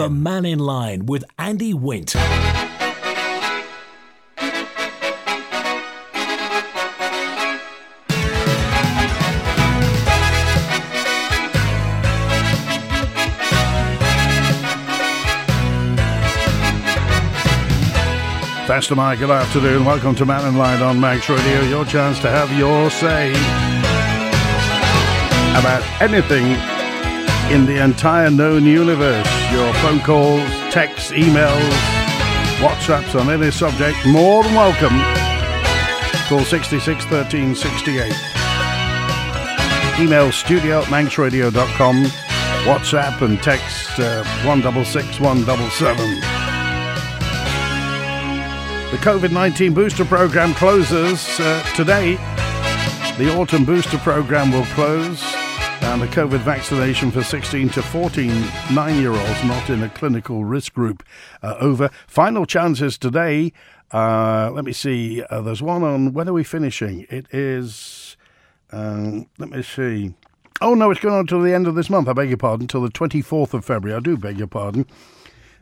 [0.00, 2.14] The Man in Line with Andy Wint.
[18.64, 19.84] Pastor Mike, good afternoon.
[19.84, 21.60] Welcome to Man in Line on Manx Radio.
[21.68, 23.32] Your chance to have your say
[25.60, 26.56] about anything
[27.50, 29.26] in the entire known universe.
[29.52, 31.70] Your phone calls, texts, emails,
[32.60, 34.96] WhatsApps on any subject, more than welcome.
[36.28, 38.12] Call 66 13 68.
[39.98, 42.04] Email studio at manxradio.com.
[42.64, 46.20] WhatsApp and text uh, 166 177.
[48.90, 52.16] The COVID 19 booster program closes uh, today.
[53.18, 55.22] The autumn booster program will close,
[55.82, 58.28] and the COVID vaccination for 16 to 14
[58.72, 61.02] nine year olds not in a clinical risk group
[61.42, 61.90] uh, over.
[62.06, 63.52] Final chances today.
[63.92, 65.22] Uh, let me see.
[65.24, 66.12] Uh, there's one on.
[66.12, 67.06] When are we finishing?
[67.10, 68.16] It is.
[68.72, 70.14] Um, let me see.
[70.60, 72.08] Oh no, it's going on until the end of this month.
[72.08, 73.96] I beg your pardon, till the 24th of February.
[73.96, 74.86] I do beg your pardon.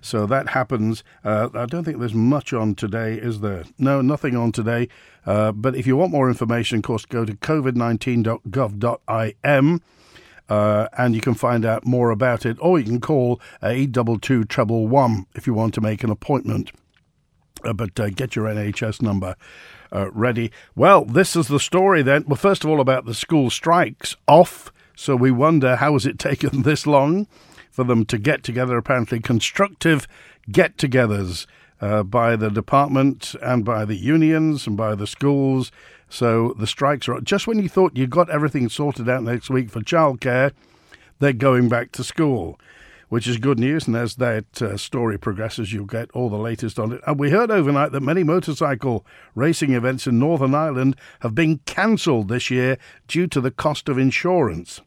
[0.01, 1.03] So that happens.
[1.25, 3.65] Uh, I don't think there's much on today, is there?
[3.79, 4.89] No, nothing on today.
[5.27, 9.83] Uh, but if you want more information, of course, go to covid19.gov.im.
[10.49, 14.19] Uh, and you can find out more about it, or you can call eight double
[14.19, 16.73] two treble one if you want to make an appointment.
[17.65, 19.37] Uh, but uh, get your NHS number
[19.93, 20.51] uh, ready.
[20.75, 22.25] Well, this is the story then.
[22.27, 24.73] Well, first of all, about the school strikes off.
[24.97, 27.27] So we wonder how has it taken this long?
[27.79, 30.09] for them to get together, apparently constructive
[30.51, 31.47] get togethers
[31.81, 35.71] uh, by the department and by the unions and by the schools.
[36.09, 39.71] So the strikes are just when you thought you got everything sorted out next week
[39.71, 40.53] for childcare,
[41.19, 42.59] they're going back to school,
[43.09, 43.87] which is good news.
[43.87, 47.01] And as that uh, story progresses, you'll get all the latest on it.
[47.07, 52.29] And we heard overnight that many motorcycle racing events in Northern Ireland have been cancelled
[52.29, 54.81] this year due to the cost of insurance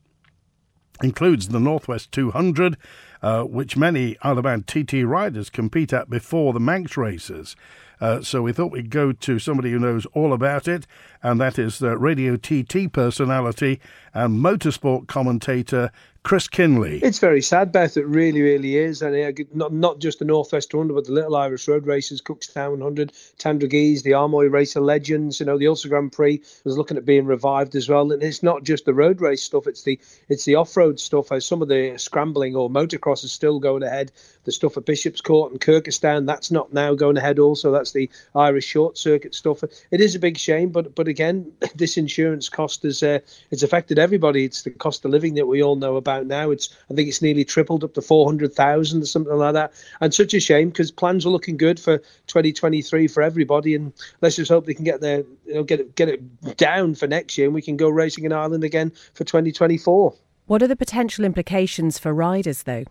[1.03, 2.77] includes the Northwest 200,
[3.21, 7.55] uh, which many Isle of TT riders compete at before the Manx races.
[8.01, 10.87] Uh, so we thought we'd go to somebody who knows all about it,
[11.21, 13.79] and that is the Radio TT personality
[14.13, 15.91] and motorsport commentator
[16.23, 16.99] Chris Kinley.
[16.99, 17.97] It's very sad, Beth.
[17.97, 19.01] It really, really is.
[19.01, 22.77] And uh, not not just the Northwest 100, but the Little Irish Road races, Cookstown
[22.77, 25.39] 100, Tandragees, the Armoy Racer Legends.
[25.39, 28.11] You know, the Ulster Grand Prix was looking at being revived as well.
[28.11, 31.31] And it's not just the road race stuff; it's the it's the off road stuff.
[31.31, 34.11] As some of the scrambling or motocross is still going ahead.
[34.43, 37.39] The stuff at Bishop's Court and Kirkistown, that's not now going ahead.
[37.39, 39.63] Also, that's the Irish short circuit stuff.
[39.63, 43.19] It is a big shame, but but again, this insurance cost has uh,
[43.51, 44.45] it's affected everybody.
[44.45, 46.51] It's the cost of living that we all know about now.
[46.51, 49.73] It's I think it's nearly tripled up to four hundred thousand or something like that.
[49.99, 51.97] And such a shame because plans were looking good for
[52.27, 53.75] 2023 for everybody.
[53.75, 56.95] And let's just hope they can get there, you know, get it get it down
[56.95, 60.13] for next year, and we can go racing in Ireland again for 2024.
[60.47, 62.83] What are the potential implications for riders, though?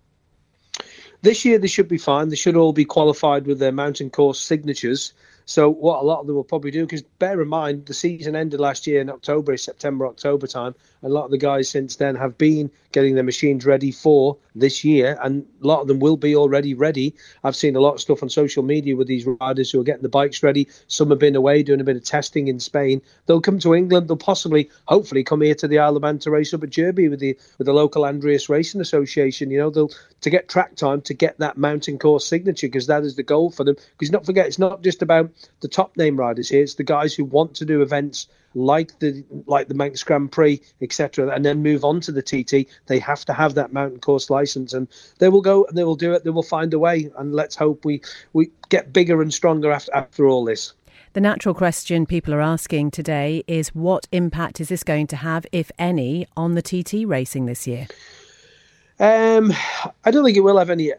[1.22, 2.28] This year they should be fine.
[2.28, 5.12] They should all be qualified with their mountain course signatures.
[5.44, 8.36] So what a lot of them will probably do, because bear in mind the season
[8.36, 12.15] ended last year in October, September, October time, a lot of the guys since then
[12.15, 16.16] have been getting their machines ready for this year, and a lot of them will
[16.16, 17.15] be already ready.
[17.44, 20.03] I've seen a lot of stuff on social media with these riders who are getting
[20.03, 20.69] the bikes ready.
[20.88, 23.00] Some have been away doing a bit of testing in Spain.
[23.27, 24.09] They'll come to England.
[24.09, 27.09] They'll possibly, hopefully, come here to the Isle of Man to race up at Jurby
[27.09, 29.50] with the with the local Andreas Racing Association.
[29.50, 29.91] You know, they'll
[30.21, 33.50] to get track time to get that mountain course signature because that is the goal
[33.50, 33.77] for them.
[33.93, 35.31] Because not forget, it's not just about
[35.61, 39.25] the top name riders here; it's the guys who want to do events like the
[39.47, 42.69] like the Manx Grand Prix, etc., and then move on to the TT.
[42.87, 44.88] They have to have that mountain course license, and
[45.19, 46.25] they will go and they will do it.
[46.25, 48.03] They will find a way, and let's hope we
[48.33, 50.72] we get bigger and stronger after after all this.
[51.12, 55.44] The natural question people are asking today is what impact is this going to have,
[55.50, 57.88] if any, on the TT racing this year?
[59.00, 59.53] Um,
[60.05, 60.97] I don't think it will have any uh,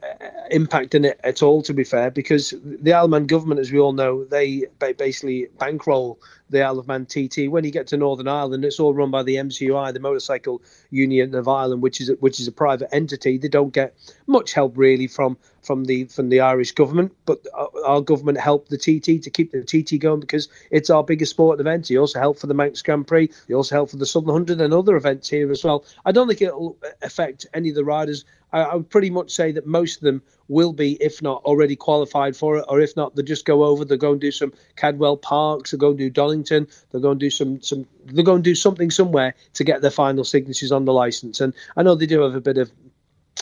[0.50, 3.72] impact in it at all, to be fair, because the Isle of Man government, as
[3.72, 6.20] we all know, they basically bankroll
[6.52, 7.50] the Isle of Man TT.
[7.50, 10.62] When you get to Northern Ireland, it's all run by the MCUI, the Motorcycle
[10.92, 13.38] Union of Ireland, which is a, which is a private entity.
[13.38, 13.96] They don't get
[14.28, 18.70] much help really from from the from the Irish government, but uh, our government helped
[18.70, 21.88] the TT to keep the TT going because it's our biggest sporting event.
[21.88, 23.30] He also helped for the Manx Grand Prix.
[23.48, 25.86] He also helped for the Southern Hundred and other events here as well.
[26.06, 28.26] I don't think it'll affect any of the riders.
[28.52, 31.76] I, I would pretty much say that most of them will be, if not already
[31.76, 33.86] qualified for it, or if not, they'll just go over.
[33.86, 35.72] They'll go and do some Cadwell Parks.
[35.72, 36.68] They'll go and do Donington.
[36.92, 37.88] They'll go and do some some.
[38.06, 41.40] They'll go and do something somewhere to get their final signatures on the license.
[41.40, 42.72] And I know they do have a bit of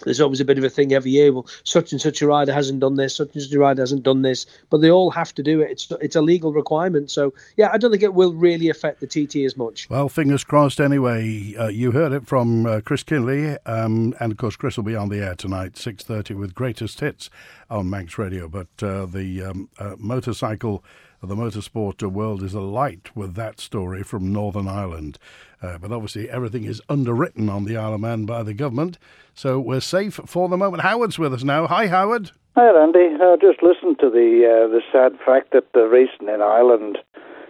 [0.04, 1.32] there's always a bit of a thing every year.
[1.32, 4.04] Well, such and such a rider hasn't done this, such and such a rider hasn't
[4.04, 5.72] done this, but they all have to do it.
[5.72, 7.12] It's it's a legal requirement.
[7.12, 9.90] So yeah, I don't think it will really affect the TT as much.
[9.90, 10.80] Well, fingers crossed.
[10.80, 14.84] Anyway, uh, you heard it from uh, Chris Kinley, um, and of course Chris will
[14.84, 17.30] be on the air tonight, six thirty, with greatest hits
[17.70, 18.48] on Manx Radio.
[18.48, 20.84] But uh, the um, uh, motorcycle
[21.28, 25.18] the motorsport world is alight with that story from Northern Ireland.
[25.62, 28.98] Uh, but obviously, everything is underwritten on the Isle of Man by the government,
[29.34, 30.84] so we're safe for the moment.
[30.84, 31.68] Howard's with us now.
[31.68, 32.32] Hi, Howard.
[32.56, 33.16] Hi, Andy.
[33.22, 36.98] I just listened to the uh, the sad fact that the racing in Ireland,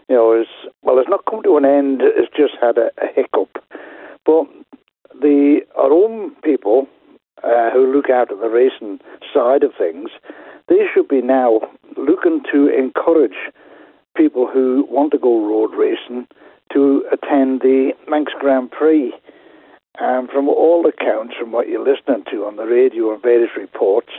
[0.10, 0.48] you know, is
[0.81, 2.01] well, it's not come to an end.
[2.01, 3.63] It's just had a, a hiccup.
[4.25, 4.45] But
[5.21, 6.88] the our own people
[7.44, 9.00] uh, who look out at the racing
[9.33, 10.09] side of things,
[10.68, 11.62] they should be now
[11.97, 13.38] looking to encourage
[14.15, 16.27] people who want to go road racing
[16.74, 19.13] to attend the Manx Grand Prix.
[20.00, 24.09] And from all accounts, from what you're listening to on the radio and various reports,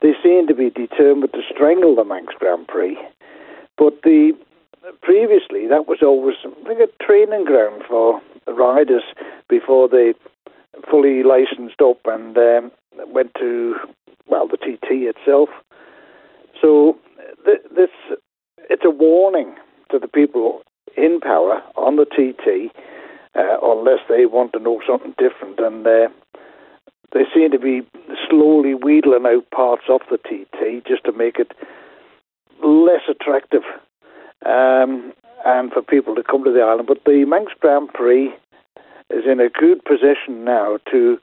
[0.00, 2.98] they seem to be determined to strangle the Manx Grand Prix.
[3.76, 4.32] But the
[5.02, 9.02] previously that was always a training ground for riders
[9.48, 10.14] before they
[10.90, 12.72] fully licensed up and um,
[13.08, 13.76] went to
[14.28, 15.48] well the TT itself.
[16.60, 16.96] So
[17.44, 17.90] th- this
[18.70, 19.54] it's a warning
[19.90, 20.62] to the people
[20.96, 22.74] in power on the TT,
[23.34, 25.58] uh, unless they want to know something different.
[25.58, 26.08] And uh,
[27.12, 27.82] they seem to be
[28.28, 31.52] slowly wheedling out parts of the TT just to make it
[32.64, 33.62] less attractive
[34.46, 35.12] um,
[35.44, 36.88] and for people to come to the island.
[36.88, 38.32] But the Manx Grand Prix
[39.10, 41.18] is in a good position now to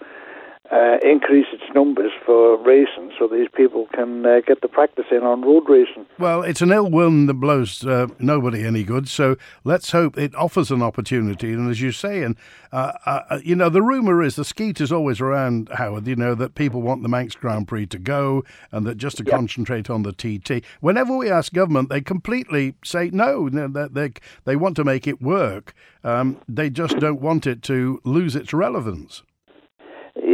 [0.71, 5.23] uh, increase its numbers for racing so these people can uh, get the practice in
[5.23, 6.06] on road racing.
[6.18, 9.35] Well, it's an ill wind that blows uh, nobody any good, so
[9.65, 11.51] let's hope it offers an opportunity.
[11.51, 12.38] And as you say, and
[12.71, 16.35] uh, uh, you know, the rumour is the skeet is always around, Howard, you know,
[16.35, 19.35] that people want the Manx Grand Prix to go and that just to yep.
[19.35, 20.63] concentrate on the TT.
[20.79, 24.13] Whenever we ask government, they completely say no, that they,
[24.45, 25.73] they want to make it work.
[26.03, 29.23] Um, they just don't want it to lose its relevance.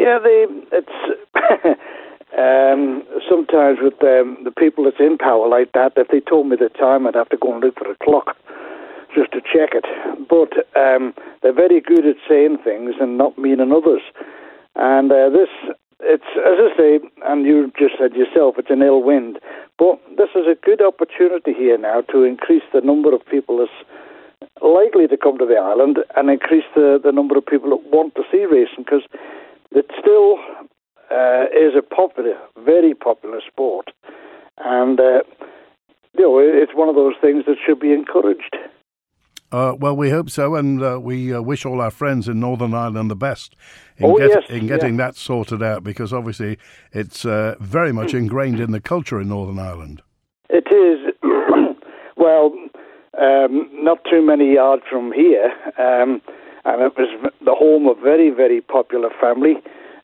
[0.08, 0.98] Yeah, they, it's
[2.40, 5.92] um, sometimes with um, the people that's in power like that.
[5.98, 8.38] If they told me the time, I'd have to go and look for a clock
[9.14, 9.84] just to check it.
[10.30, 11.14] But um,
[11.44, 14.00] they're very good at saying things and not meaning others.
[14.76, 15.52] And uh, this,
[16.00, 19.40] it's as I say, and you just said yourself, it's an ill wind.
[19.78, 23.76] But this is a good opportunity here now to increase the number of people that's
[24.64, 28.16] likely to come to the island and increase the, the number of people that want
[28.16, 29.04] to see racing because
[29.72, 30.38] it still
[31.12, 33.92] uh, is a popular, very popular sport,
[34.58, 35.22] and uh,
[36.18, 38.56] you know it's one of those things that should be encouraged.
[39.50, 42.74] Uh, well, we hope so, and uh, we uh, wish all our friends in Northern
[42.74, 43.56] Ireland the best
[43.98, 45.08] in, oh, get, yes, in getting yeah.
[45.08, 46.58] that sorted out, because obviously
[46.92, 50.02] it's uh, very much ingrained in the culture in Northern Ireland.
[50.50, 51.14] It is.
[52.18, 52.52] well,
[53.18, 55.54] um, not too many yards from here.
[55.80, 56.22] Um,
[56.68, 59.56] and it was the home of a very, very popular family.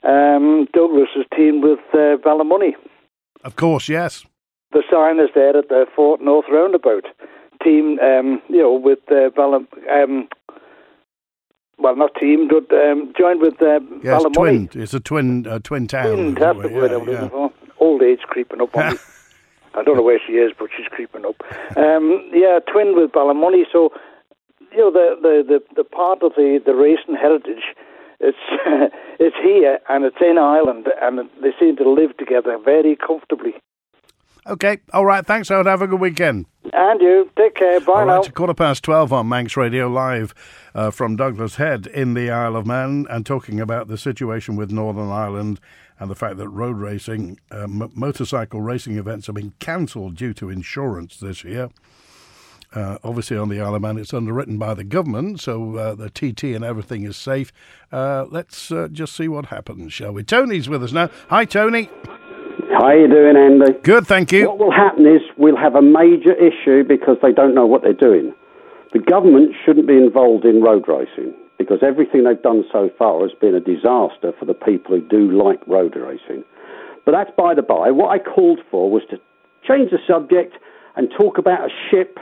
[0.04, 2.74] Um, Douglas was teamed with uh, Ballymoney.
[3.44, 4.26] Of course, yes.
[4.72, 7.06] The sign is there at the Fort North Roundabout.
[7.64, 10.28] Team, um, you know, with uh, um,
[11.78, 14.70] well, not team, but um, joined with uh, yes, twin.
[14.74, 16.16] It's a twin, uh, twin town.
[16.16, 17.54] Twin, that's the word I'm looking for.
[17.80, 19.00] Old age creeping up on me.
[19.76, 21.42] I don't know where she is, but she's creeping up.
[21.78, 23.64] Um, yeah, twin with Ballymoney.
[23.72, 23.92] So
[24.74, 27.64] you know the the the, the part of the the racing heritage.
[28.20, 28.38] It's
[29.20, 33.56] it's here and it's in Ireland, and they seem to live together very comfortably.
[34.46, 35.26] Okay, all right.
[35.26, 35.68] Thanks, Howard.
[35.68, 36.48] Have a good weekend.
[36.74, 37.80] And you take care.
[37.80, 38.22] Bye all now.
[38.22, 40.34] Right, quarter past twelve on Manx Radio live
[40.76, 44.72] uh, from Douglas Head in the Isle of Man, and talking about the situation with
[44.72, 45.60] Northern Ireland
[46.00, 50.34] and the fact that road racing, uh, m- motorcycle racing events have been cancelled due
[50.34, 51.70] to insurance this year.
[52.76, 56.10] Uh, obviously, on the Isle of Man, it's underwritten by the government, so uh, the
[56.10, 57.54] TT and everything is safe.
[57.92, 60.24] Uh, let's uh, just see what happens, shall we?
[60.24, 61.10] Tony's with us now.
[61.30, 61.90] Hi, Tony.
[62.80, 63.74] How you doing, Andy?
[63.84, 64.48] Good, thank you.
[64.48, 67.94] What will happen is we'll have a major issue because they don't know what they're
[67.94, 68.34] doing.
[68.94, 73.32] The government shouldn't be involved in road racing because everything they've done so far has
[73.40, 76.44] been a disaster for the people who do like road racing.
[77.06, 77.92] But that's by the by.
[77.92, 79.18] What I called for was to
[79.68, 80.56] change the subject
[80.96, 82.18] and talk about a ship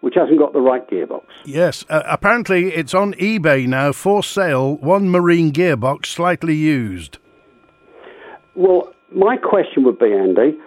[0.00, 1.24] which hasn't got the right gearbox.
[1.44, 4.76] Yes, uh, apparently it's on eBay now for sale.
[4.76, 7.18] One marine gearbox, slightly used.
[8.54, 10.58] Well, my question would be, Andy,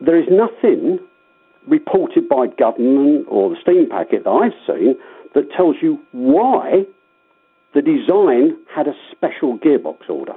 [0.00, 0.98] there is nothing
[1.66, 4.96] reported by government or the steam packet that I've seen
[5.34, 6.84] that tells you why
[7.74, 10.34] the design had a special gearbox order.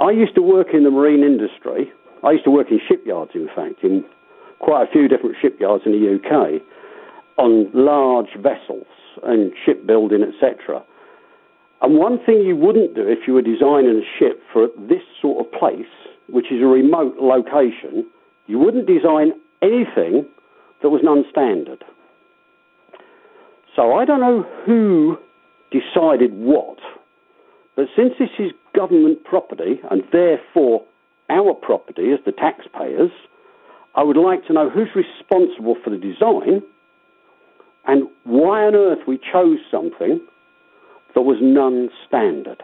[0.00, 1.92] I used to work in the marine industry.
[2.24, 4.04] I used to work in shipyards, in fact, in
[4.64, 6.62] quite a few different shipyards in the UK
[7.36, 8.86] on large vessels
[9.22, 10.82] and shipbuilding, etc.
[11.82, 15.44] And one thing you wouldn't do if you were designing a ship for this sort
[15.44, 15.92] of place,
[16.30, 18.06] which is a remote location,
[18.46, 20.24] you wouldn't design anything
[20.82, 21.84] that was non-standard.
[23.76, 25.18] So I don't know who
[25.70, 26.78] decided what,
[27.76, 30.84] but since this is government property and therefore
[31.28, 33.10] our property as the taxpayers,
[33.94, 36.62] I would like to know who's responsible for the design
[37.86, 40.20] and why on earth we chose something
[41.14, 42.62] that was non standard.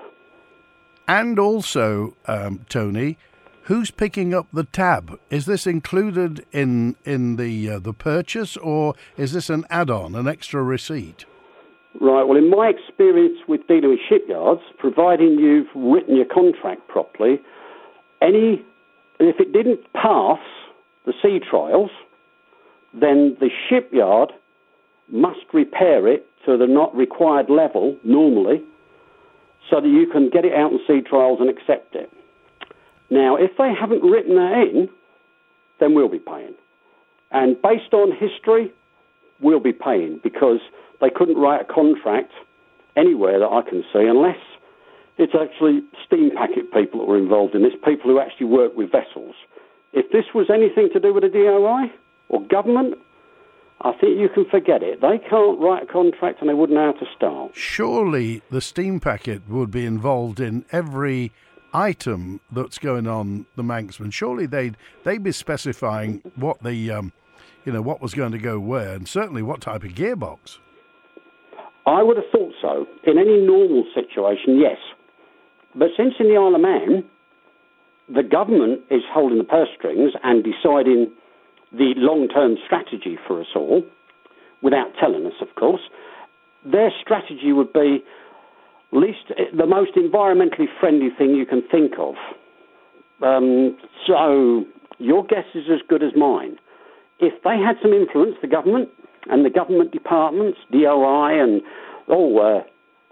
[1.06, 3.18] And also, um, Tony,
[3.64, 5.18] who's picking up the tab?
[5.30, 10.26] Is this included in in the uh, the purchase, or is this an add-on, an
[10.26, 11.26] extra receipt?
[12.00, 12.22] Right.
[12.24, 17.40] Well, in my experience with dealing with shipyards, providing you've written your contract properly,
[18.22, 18.64] any
[19.18, 20.38] if it didn't pass
[21.06, 21.90] the sea trials,
[22.92, 24.32] then the shipyard
[25.08, 28.62] must repair it to the not required level normally,
[29.68, 32.10] so that you can get it out in sea trials and accept it.
[33.10, 34.88] Now, if they haven't written that in,
[35.78, 36.54] then we'll be paying.
[37.30, 38.72] And based on history,
[39.40, 40.60] we'll be paying because
[41.00, 42.32] they couldn't write a contract
[42.96, 44.38] anywhere that I can see unless
[45.18, 48.90] it's actually steam packet people that were involved in this, people who actually work with
[48.90, 49.34] vessels.
[49.92, 51.92] If this was anything to do with a DOI
[52.28, 52.94] or government,
[53.82, 55.00] I think you can forget it.
[55.00, 57.52] They can't write a contract and they wouldn't know how to start.
[57.54, 61.32] Surely the steam packet would be involved in every
[61.72, 64.12] item that's going on the Manxman.
[64.12, 67.12] Surely they'd they'd be specifying what the um,
[67.64, 70.58] you know what was going to go where, and certainly what type of gearbox.
[71.86, 72.86] I would have thought so.
[73.04, 74.76] In any normal situation, yes.
[75.74, 77.04] But since in the Isle of Man,
[78.12, 81.10] the government is holding the purse strings and deciding
[81.72, 83.82] the long term strategy for us all,
[84.62, 85.82] without telling us, of course,
[86.64, 88.02] their strategy would be
[88.92, 92.14] least the most environmentally friendly thing you can think of.
[93.22, 93.76] Um,
[94.06, 94.64] so
[94.98, 96.56] your guess is as good as mine.
[97.20, 98.88] If they had some influence, the government
[99.30, 101.62] and the government departments, DOI and
[102.08, 102.62] oh, uh,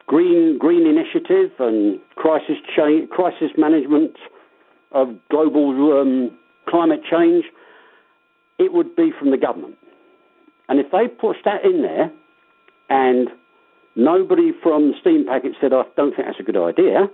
[0.07, 4.17] green green initiative and crisis change, crisis management
[4.93, 6.31] of global um,
[6.69, 7.45] climate change,
[8.59, 9.77] it would be from the government.
[10.69, 12.11] And if they pushed that in there
[12.89, 13.29] and
[13.97, 17.09] nobody from Steam Packet said, I don't think that's a good idea,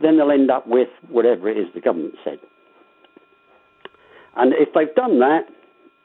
[0.00, 2.38] then they'll end up with whatever it is the government said.
[4.36, 5.46] And if they've done that,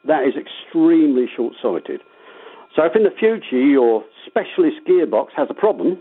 [0.06, 2.00] that is extremely short sighted.
[2.74, 5.98] So if in the future your specialist gearbox has a problem,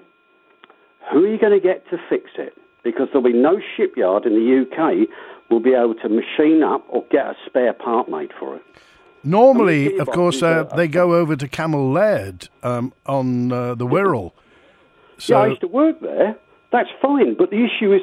[1.11, 2.53] who are you going to get to fix it?
[2.83, 5.07] Because there'll be no shipyard in the UK
[5.49, 8.63] will be able to machine up or get a spare part made for it.
[9.23, 14.33] Normally, of course, uh, they go over to Cammell Laird um, on uh, the Wirral.
[15.17, 16.35] So, yeah, I used to work there.
[16.73, 18.01] That's fine, but the issue is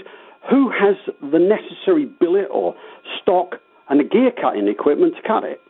[0.49, 2.75] who has the necessary billet or
[3.21, 3.57] stock
[3.91, 5.61] and the gear cutting equipment to cut it?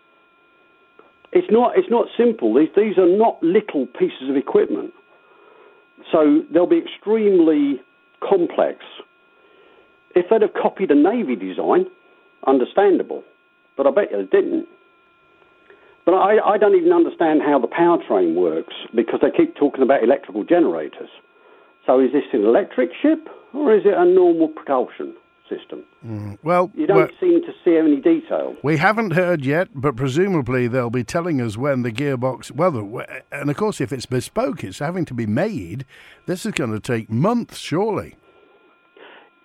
[1.33, 1.76] It's not.
[1.76, 2.55] It's not simple.
[2.55, 4.93] These these are not little pieces of equipment,
[6.12, 7.81] so they'll be extremely
[8.21, 8.79] complex.
[10.15, 11.87] If they'd have copied a navy design,
[12.47, 13.23] understandable,
[13.77, 14.67] but I bet you they didn't.
[16.05, 20.03] But I, I don't even understand how the powertrain works because they keep talking about
[20.03, 21.11] electrical generators.
[21.87, 25.15] So is this an electric ship or is it a normal propulsion
[25.50, 25.85] system?
[26.07, 26.38] Mm.
[26.42, 28.57] Well, you don't seem to see any detail.
[28.62, 32.50] We haven't heard yet, but presumably they'll be telling us when the gearbox.
[32.50, 35.85] Well, and of course, if it's bespoke, it's having to be made.
[36.26, 38.14] This is going to take months, surely.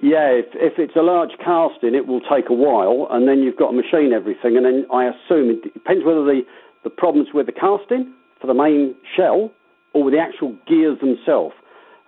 [0.01, 3.57] Yeah, if, if it's a large casting, it will take a while, and then you've
[3.57, 4.55] got to machine everything.
[4.55, 6.41] And then I assume it depends whether the,
[6.83, 9.51] the problem's with the casting for the main shell
[9.93, 11.55] or with the actual gears themselves.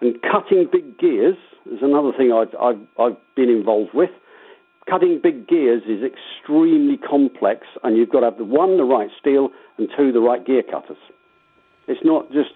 [0.02, 4.12] And cutting big gears is another thing I've, I've, I've been involved with.
[4.90, 9.50] Cutting big gears is extremely complex, and you've got to have one, the right steel,
[9.78, 10.98] and two, the right gear cutters.
[11.88, 12.52] It's not just,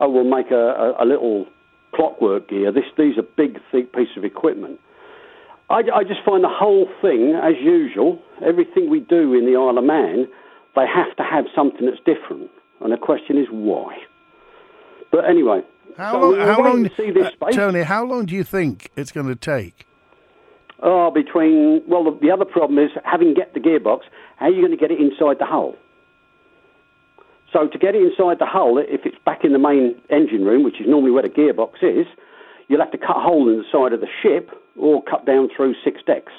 [0.00, 1.46] oh, we'll make a, a, a little
[1.94, 2.72] clockwork gear.
[2.72, 4.80] This, these are big, thick pieces of equipment.
[5.70, 9.78] I, I just find the whole thing, as usual, everything we do in the Isle
[9.78, 10.26] of Man,
[10.74, 12.50] they have to have something that's different.
[12.80, 13.98] And the question is why.
[15.12, 15.60] But anyway,
[15.96, 16.40] how so long?
[16.40, 17.82] How long uh, Tony?
[17.82, 19.86] How long do you think it's going to take?
[20.80, 24.02] Oh, between well, the, the other problem is having get the gearbox.
[24.36, 25.76] How are you going to get it inside the hull?
[27.52, 30.64] So to get it inside the hull, if it's back in the main engine room,
[30.64, 32.06] which is normally where the gearbox is,
[32.68, 35.48] you'll have to cut a hole in the side of the ship or cut down
[35.54, 36.32] through six decks.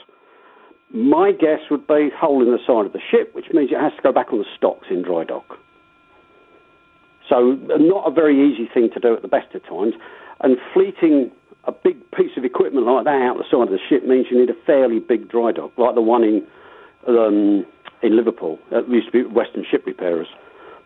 [0.91, 3.93] My guess would be hole in the side of the ship, which means it has
[3.95, 5.57] to go back on the stocks in dry dock.
[7.29, 9.93] So, not a very easy thing to do at the best of times.
[10.41, 11.31] And fleeting
[11.65, 14.39] a big piece of equipment like that out the side of the ship means you
[14.39, 16.47] need a fairly big dry dock, like the one in
[17.07, 17.65] um,
[18.01, 18.59] in Liverpool.
[18.71, 20.27] It used to be Western Ship Repairers.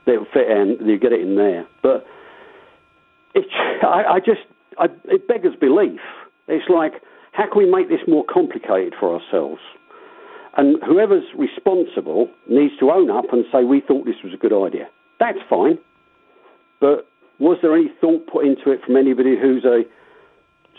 [0.05, 1.65] They'll fit in, you get it in there.
[1.81, 2.05] But
[3.33, 3.45] it,
[3.83, 4.41] I, I just,
[4.77, 6.01] I, it beggars belief.
[6.47, 9.61] It's like, how can we make this more complicated for ourselves?
[10.55, 14.53] And whoever's responsible needs to own up and say, we thought this was a good
[14.53, 14.87] idea.
[15.19, 15.79] That's fine.
[16.83, 17.07] But
[17.39, 19.83] was there any thought put into it from anybody who's a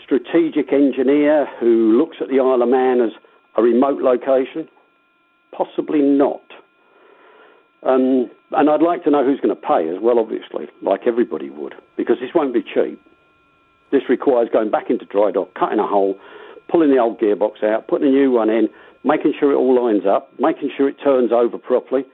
[0.03, 3.09] strategic engineer who looks at the Isle of Man as
[3.57, 4.69] a remote location?
[5.51, 6.43] Possibly not.
[7.81, 11.49] Um, and I'd like to know who's going to pay as well, obviously, like everybody
[11.49, 13.01] would, because this won't be cheap.
[13.91, 16.19] This requires going back into dry dock, cutting a hole,
[16.69, 18.69] pulling the old gearbox out, putting a new one in,
[19.03, 22.05] making sure it all lines up, making sure it turns over properly,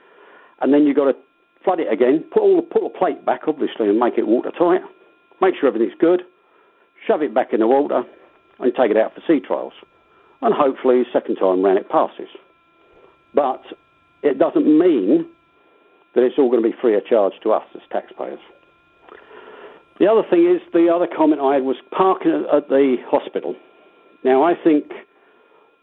[0.62, 1.16] and then you've got to
[1.64, 4.82] flood it again, put all put a plate back, obviously, and make it watertight.
[5.42, 6.22] Make sure everything's good,
[7.08, 8.04] shove it back in the water,
[8.60, 9.74] and take it out for sea trials.
[10.42, 12.30] And hopefully, second time round it passes.
[13.34, 13.64] But
[14.24, 15.28] it doesn't mean
[16.16, 18.40] that it's all going to be free of charge to us as taxpayers.
[20.00, 23.56] The other thing is, the other comment I had was parking at the hospital.
[24.24, 24.86] Now, I think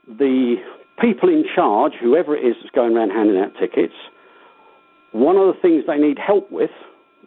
[0.06, 0.56] the
[1.00, 3.94] people in charge, whoever it is that's going around handing out tickets,
[5.12, 6.70] one of the things they need help with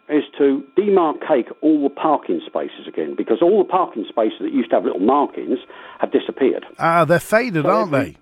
[0.08, 4.70] is to demarcate all the parking spaces again, because all the parking spaces that used
[4.70, 5.58] to have little markings
[6.00, 6.66] have disappeared.
[6.78, 8.16] Ah, they're faded, so aren't they?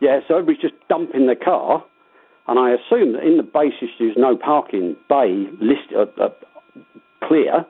[0.00, 1.84] Yeah, so everybody's just dumping their car,
[2.46, 6.28] and I assume that in the basis there's no parking bay list uh, uh,
[7.26, 7.64] clear,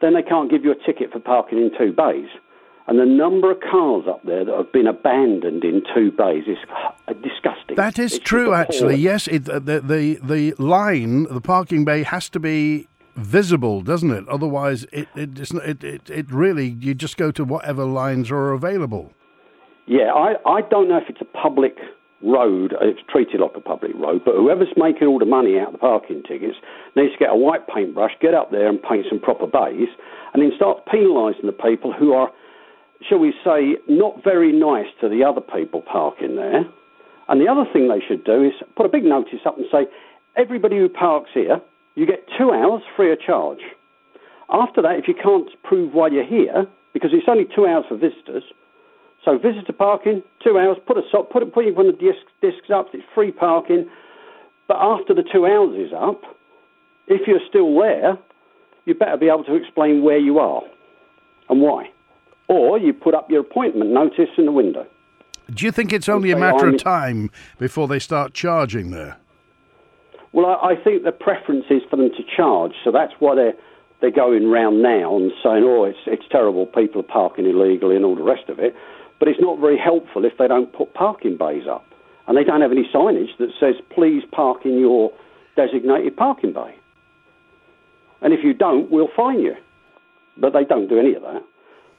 [0.00, 2.28] then they can't give you a ticket for parking in two bays.
[2.88, 6.58] And the number of cars up there that have been abandoned in two bays is
[7.22, 7.61] disgusting.
[7.76, 8.96] That is it's true, actually.
[8.96, 14.28] Yes, it, the, the the line, the parking bay, has to be visible, doesn't it?
[14.28, 19.12] Otherwise, it it, it, it, it really you just go to whatever lines are available.
[19.86, 21.76] Yeah, I, I don't know if it's a public
[22.22, 25.72] road, it's treated like a public road, but whoever's making all the money out of
[25.72, 26.56] the parking tickets
[26.94, 29.88] needs to get a white paintbrush, get up there and paint some proper bays,
[30.32, 32.30] and then start penalising the people who are,
[33.08, 36.64] shall we say, not very nice to the other people parking there.
[37.28, 39.86] And the other thing they should do is put a big notice up and say,
[40.36, 41.60] everybody who parks here,
[41.94, 43.60] you get two hours free of charge.
[44.50, 47.96] After that, if you can't prove why you're here, because it's only two hours for
[47.96, 48.44] visitors,
[49.24, 52.88] so visitor parking, two hours, put a put, put put when the disc, discs up,
[52.92, 53.88] it's free parking.
[54.66, 56.22] But after the two hours is up,
[57.06, 58.18] if you're still there,
[58.84, 60.62] you better be able to explain where you are
[61.48, 61.90] and why.
[62.48, 64.86] Or you put up your appointment notice in the window.
[65.50, 69.16] Do you think it's only a matter of time before they start charging there?
[70.32, 73.54] Well, I, I think the preference is for them to charge, so that's why they're
[74.00, 76.66] they're going round now and saying, "Oh, it's it's terrible.
[76.66, 78.74] People are parking illegally and all the rest of it."
[79.22, 81.84] But it's not very helpful if they don't put parking bays up.
[82.26, 85.12] And they don't have any signage that says, please park in your
[85.54, 86.74] designated parking bay.
[88.20, 89.54] And if you don't, we'll fine you.
[90.36, 91.44] But they don't do any of that.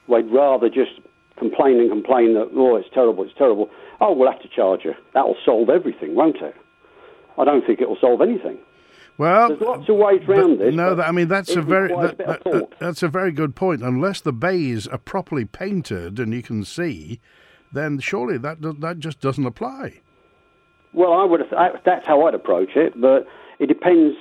[0.06, 1.00] They'd rather just
[1.38, 3.70] complain and complain that, oh, it's terrible, it's terrible.
[4.00, 4.94] Oh, we'll have to charge you.
[5.12, 6.54] That'll solve everything, won't it?
[7.38, 8.58] I don't think it will solve anything.
[9.16, 10.74] Well, there's lots of ways around this.
[10.74, 13.80] No, I mean that's a very that, a that, that's a very good point.
[13.80, 17.20] Unless the bays are uh, properly painted and you can see,
[17.72, 20.00] then surely that that just doesn't apply.
[20.92, 21.42] Well, I would.
[21.84, 23.26] That's how I'd approach it, but
[23.60, 24.16] it depends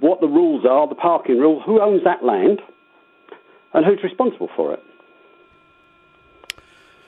[0.00, 2.60] what the rules are, the parking rules, who owns that land,
[3.72, 4.82] and who's responsible for it.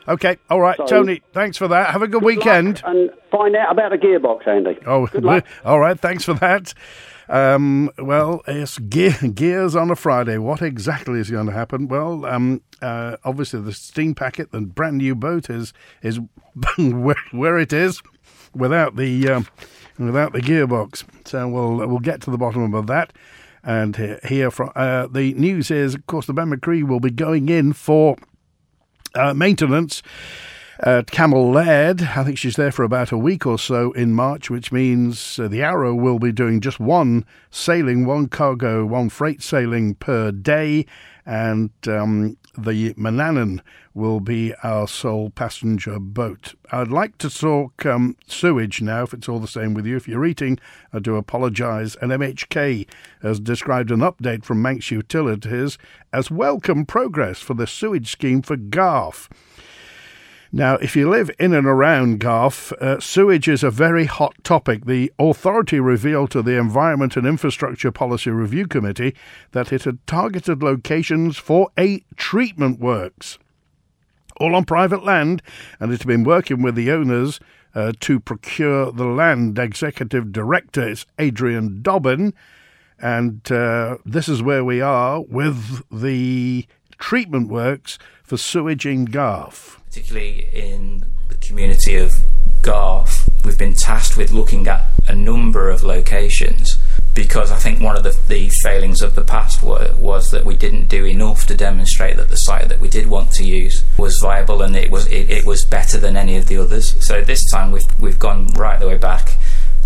[0.06, 1.22] Okay, all right, so, Tony.
[1.32, 1.90] Thanks for that.
[1.90, 2.82] Have a good, good weekend.
[2.84, 4.78] And find out about the gearbox, Andy.
[4.86, 5.08] Oh,
[5.64, 5.98] all right.
[5.98, 6.74] Thanks for that.
[7.28, 10.38] Um, well, yes, gear, gears on a Friday.
[10.38, 11.88] What exactly is going to happen?
[11.88, 16.20] Well, um, uh, obviously the steam packet, the brand new boat, is is
[16.78, 18.02] where, where it is
[18.54, 19.46] without the um,
[19.98, 21.04] without the gearbox.
[21.26, 23.12] So we'll we'll get to the bottom of that.
[23.66, 27.72] And here, from uh, the news is, of course, the Ben-my-Chree will be going in
[27.72, 28.18] for
[29.14, 30.02] uh, maintenance
[30.80, 32.02] at Cammell Laird.
[32.02, 35.48] I think she's there for about a week or so in March, which means uh,
[35.48, 40.86] the Arrow will be doing just one sailing, one cargo, one freight sailing per day,
[41.26, 43.60] and um, the Manannan
[43.94, 46.54] will be our sole passenger boat.
[46.70, 49.96] I'd like to talk um, sewage now, if it's all the same with you.
[49.96, 50.58] If you're eating,
[50.92, 51.96] I do apologise.
[51.96, 52.88] And MHK
[53.22, 55.78] has described an update from Manx Utilities
[56.12, 59.28] as welcome progress for the sewage scheme for Garff.
[60.54, 64.84] Now, if you live in and around Garff, uh, sewage is a very hot topic.
[64.84, 69.16] The authority revealed to the Environment and Infrastructure Policy Review Committee
[69.50, 73.36] that it had targeted locations for a treatment works,
[74.36, 75.42] all on private land,
[75.80, 77.40] and it had been working with the owners
[77.74, 79.58] uh, to procure the land.
[79.58, 82.32] Executive Director is Adrian Dobbin,
[83.00, 86.64] and uh, this is where we are with the
[86.96, 92.12] treatment works for sewage in Garff particularly in the community of
[92.62, 96.78] Garff, we've been tasked with looking at a number of locations
[97.14, 100.56] because I think one of the, the failings of the past were, was that we
[100.56, 104.18] didn't do enough to demonstrate that the site that we did want to use was
[104.18, 106.96] viable and it was it, it was better than any of the others.
[107.06, 109.38] So this time we've we've gone right the way back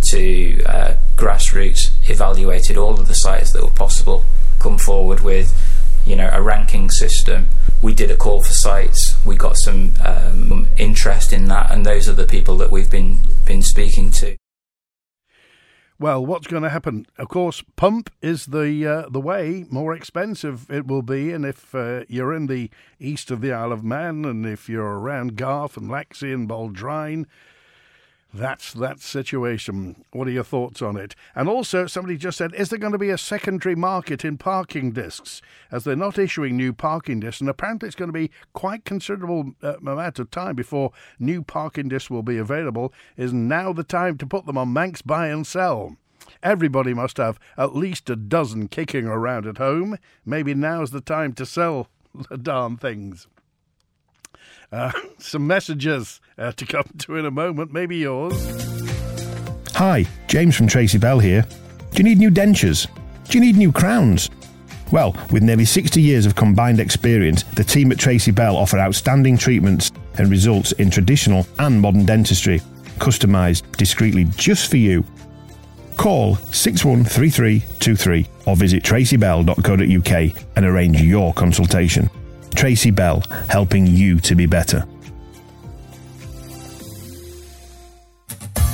[0.04, 4.24] to uh, grassroots, evaluated all of the sites that were possible,
[4.58, 5.52] come forward with
[6.08, 7.46] you know a ranking system
[7.82, 9.14] we did a call for sites.
[9.24, 13.20] We got some um, interest in that, and those are the people that we've been
[13.44, 14.36] been speaking to.
[16.00, 17.06] Well, what's going to happen?
[17.18, 19.64] Of course, pump is the uh, the way.
[19.70, 23.72] More expensive it will be, and if uh, you're in the east of the Isle
[23.72, 27.26] of Man, and if you're around Garff and Laxey and Baldrine,
[28.32, 30.04] that's that situation.
[30.12, 31.14] What are your thoughts on it?
[31.34, 34.92] And also, somebody just said, is there going to be a secondary market in parking
[34.92, 35.40] discs?
[35.72, 39.52] As they're not issuing new parking discs, and apparently it's going to be quite considerable
[39.62, 42.92] uh, amount of time before new parking discs will be available.
[43.16, 45.96] Is now the time to put them on Manx Buy and Sell?
[46.42, 49.96] Everybody must have at least a dozen kicking around at home.
[50.26, 51.88] Maybe now's the time to sell
[52.28, 53.26] the darn things.
[54.70, 58.34] Uh, some messages uh, to come to in a moment, maybe yours.
[59.74, 61.46] Hi, James from Tracy Bell here.
[61.92, 62.86] Do you need new dentures?
[63.28, 64.30] Do you need new crowns?
[64.90, 69.36] Well, with nearly 60 years of combined experience, the team at Tracy Bell offer outstanding
[69.36, 72.60] treatments and results in traditional and modern dentistry,
[72.98, 75.04] customised discreetly just for you.
[75.96, 82.08] Call 613323 or visit tracybell.co.uk and arrange your consultation.
[82.54, 84.84] Tracy Bell, helping you to be better.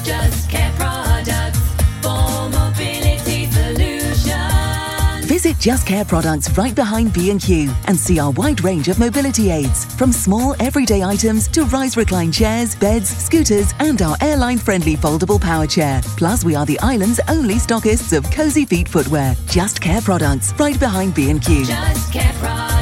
[0.04, 1.58] Just Care Products
[2.02, 5.24] for mobility solutions.
[5.26, 9.87] Visit Just Care Products right behind B&Q and see our wide range of mobility aids,
[9.96, 15.66] from small everyday items to rise recline chairs, beds, scooters, and our airline-friendly foldable power
[15.66, 16.02] chair.
[16.18, 19.34] Plus, we are the island's only stockists of cozy feet footwear.
[19.46, 21.64] Just Care Products right behind B&Q.
[21.64, 22.73] Just Care Products.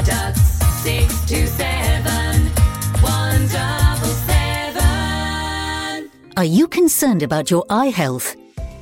[6.35, 8.37] Are you concerned about your eye health?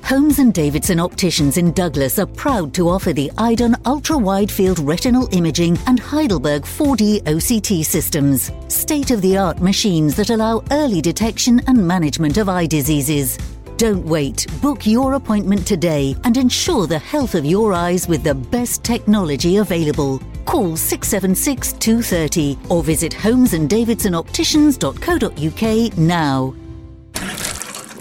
[0.04, 4.78] Holmes and Davidson Opticians in Douglas are proud to offer the IDON ultra wide field
[4.78, 11.00] retinal imaging and Heidelberg 4D OCT systems, state of the art machines that allow early
[11.00, 13.36] detection and management of eye diseases.
[13.76, 14.46] Don't wait.
[14.62, 19.56] Book your appointment today and ensure the health of your eyes with the best technology
[19.56, 20.22] available.
[20.44, 26.54] Call 676 230 or visit holmesanddavidsonopticians.co.uk now.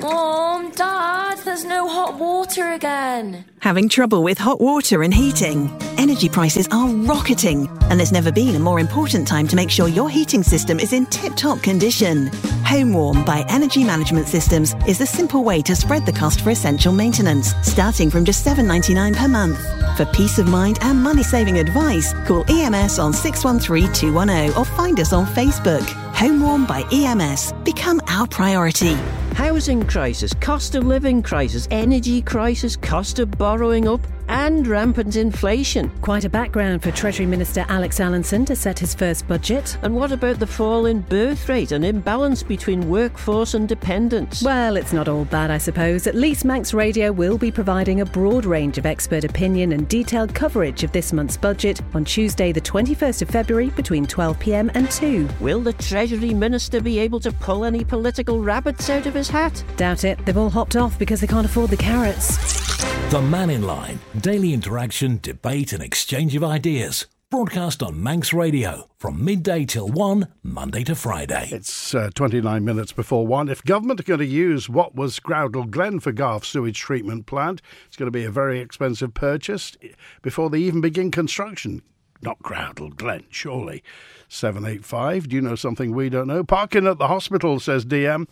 [0.02, 3.44] Mom, Dad, there's no hot water again.
[3.60, 5.70] Having trouble with hot water and heating?
[5.98, 9.90] Energy prices are rocketing, and there's never been a more important time to make sure
[9.90, 12.28] your heating system is in tip top condition.
[12.64, 16.52] Home Warm by Energy Management Systems is the simple way to spread the cost for
[16.52, 19.60] essential maintenance, starting from just $7.99 per month.
[19.98, 24.98] For peace of mind and money saving advice, call EMS on 613 210 or find
[25.02, 26.09] us on Facebook.
[26.20, 27.54] Home Warm by EMS.
[27.64, 28.96] Become our priority.
[29.36, 35.90] Housing crisis, cost of living crisis, energy crisis, cost of borrowing up, and rampant inflation.
[36.02, 39.78] Quite a background for Treasury Minister Alex Allinson to set his first budget.
[39.82, 44.44] And what about the fall in birth rate and imbalance between workforce and dependents?
[44.44, 46.08] Well, it's not all bad, I suppose.
[46.08, 50.34] At least Manx Radio will be providing a broad range of expert opinion and detailed
[50.34, 55.28] coverage of this month's budget on Tuesday, the 21st of February, between 12pm and 2.
[55.40, 59.64] Will the Treasury Minister be able to pull any political rabbits out of his hat?
[59.76, 60.24] Doubt it.
[60.26, 62.69] They've all hopped off because they can't afford the carrots.
[63.10, 63.98] The Man in Line.
[64.22, 67.08] Daily interaction, debate, and exchange of ideas.
[67.32, 71.50] Broadcast on Manx Radio from midday till 1, Monday to Friday.
[71.52, 73.50] It's uh, 29 minutes before 1.
[73.50, 77.64] If government are going to use what was Groudle Glen for Garff sewage treatment plant,
[77.88, 79.76] it's going to be a very expensive purchase
[80.22, 81.82] before they even begin construction.
[82.22, 83.82] Not Groudle Glen, surely.
[84.30, 85.28] 785.
[85.28, 86.44] Do you know something we don't know?
[86.44, 88.28] Parking at the hospital, says DM.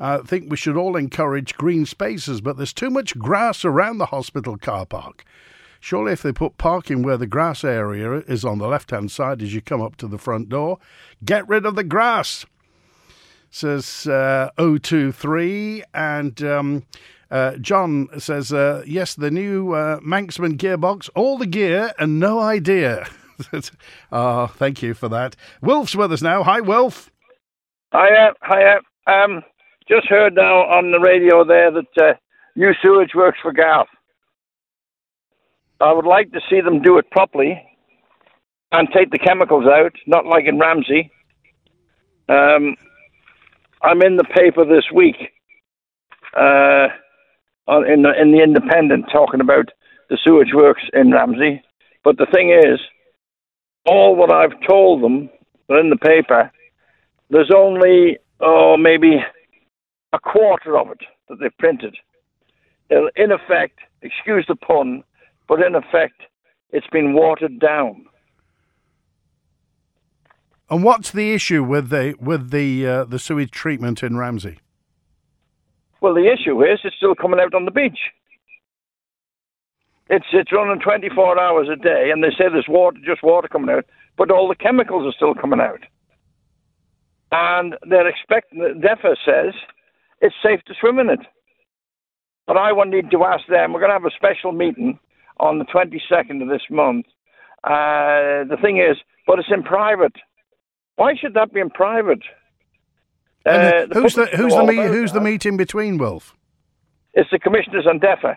[0.00, 4.06] I think we should all encourage green spaces, but there's too much grass around the
[4.06, 5.24] hospital car park.
[5.78, 9.42] Surely, if they put parking where the grass area is on the left hand side
[9.42, 10.78] as you come up to the front door,
[11.24, 12.46] get rid of the grass.
[13.50, 15.82] says uh, 023.
[15.92, 16.84] And um,
[17.32, 22.38] uh, John says, uh, yes, the new uh, Manxman gearbox, all the gear and no
[22.38, 23.08] idea.
[24.12, 25.36] Ah, thank you for that.
[25.62, 26.42] Wolf's with us now.
[26.42, 27.10] Hi, Wolf.
[27.92, 28.80] Hiya, hiya.
[29.06, 29.42] Um,
[29.88, 32.14] just heard now on the radio there that uh,
[32.56, 33.88] new sewage works for Garff.
[35.80, 37.60] I would like to see them do it properly
[38.70, 41.10] and take the chemicals out, not like in Ramsey.
[42.28, 42.76] Um,
[43.82, 45.16] I'm in the paper this week,
[46.36, 46.88] uh,
[47.86, 49.70] in the in the Independent, talking about
[50.08, 51.62] the sewage works in Ramsey.
[52.04, 52.78] But the thing is,
[53.86, 55.28] all what I've told them
[55.68, 56.50] in the paper,
[57.30, 59.16] there's only oh maybe
[60.12, 61.96] a quarter of it that they've printed.
[62.90, 65.02] In effect, excuse the pun,
[65.48, 66.20] but in effect,
[66.70, 68.06] it's been watered down.
[70.68, 74.58] And what's the issue with the with the uh, the sewage treatment in Ramsey?
[76.00, 77.98] Well, the issue is it's still coming out on the beach.
[80.12, 83.70] It's it's running 24 hours a day, and they say there's water, just water coming
[83.70, 83.86] out,
[84.18, 85.80] but all the chemicals are still coming out.
[87.30, 88.58] And they're expecting.
[88.60, 89.54] DEFA says
[90.20, 91.20] it's safe to swim in it.
[92.46, 93.72] But I will need to ask them.
[93.72, 94.98] We're going to have a special meeting
[95.40, 97.06] on the 22nd of this month.
[97.64, 100.12] Uh, the thing is, but it's in private.
[100.96, 102.22] Why should that be in private?
[103.46, 106.36] Uh, who's the who's the me- who's the meeting between Wolf?
[107.14, 108.36] It's the commissioners and DEFA.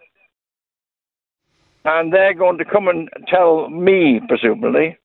[1.86, 4.98] And they're going to come and tell me, presumably,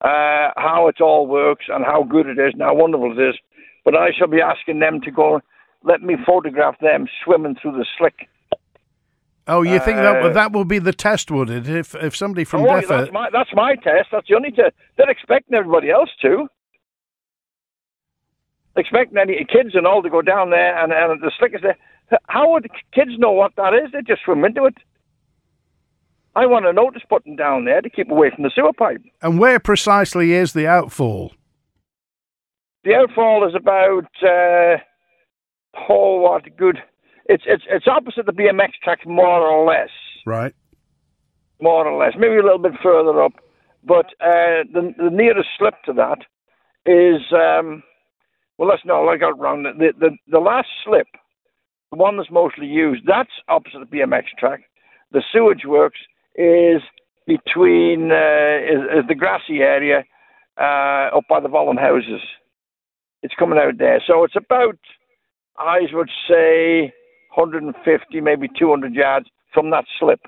[0.00, 3.34] uh, how it all works and how good it is and how wonderful it is.
[3.84, 5.40] But I shall be asking them to go,
[5.82, 8.28] let me photograph them swimming through the slick.
[9.48, 11.68] Oh, you think that Uh, that will be the test, would it?
[11.68, 14.08] If if somebody from oh, that's, my, that's my test.
[14.12, 14.74] That's the only test.
[14.96, 16.48] They're expecting everybody else to.
[18.76, 21.78] Expecting any kids and all to go down there and, and the slick is there.
[22.26, 23.90] How would the kids know what that is?
[23.92, 24.76] They just swim into it.
[26.38, 29.02] I want a notice button down there to keep away from the sewer pipe.
[29.22, 31.32] and where precisely is the outfall?
[32.84, 34.76] The outfall is about uh,
[35.88, 36.78] oh what good.
[37.26, 39.90] It's it's it's opposite the BMX track more or less,
[40.24, 40.54] Right.
[41.60, 43.32] more or less, maybe a little bit further up.
[43.84, 46.20] But uh, the the nearest slip to that
[46.86, 47.82] is um,
[48.56, 49.64] well, let's no, I got wrong.
[49.64, 51.08] The, the the last slip,
[51.90, 54.60] the one that's mostly used, that's opposite the BMX track.
[55.12, 55.98] The sewage works
[56.38, 56.80] is
[57.26, 60.04] between uh, is, is the grassy area
[60.58, 62.22] uh, up by the Vollan houses.
[63.22, 64.78] It's coming out there, so it's about
[65.58, 66.92] I would say
[67.34, 70.20] 150, maybe 200 yards from that slip.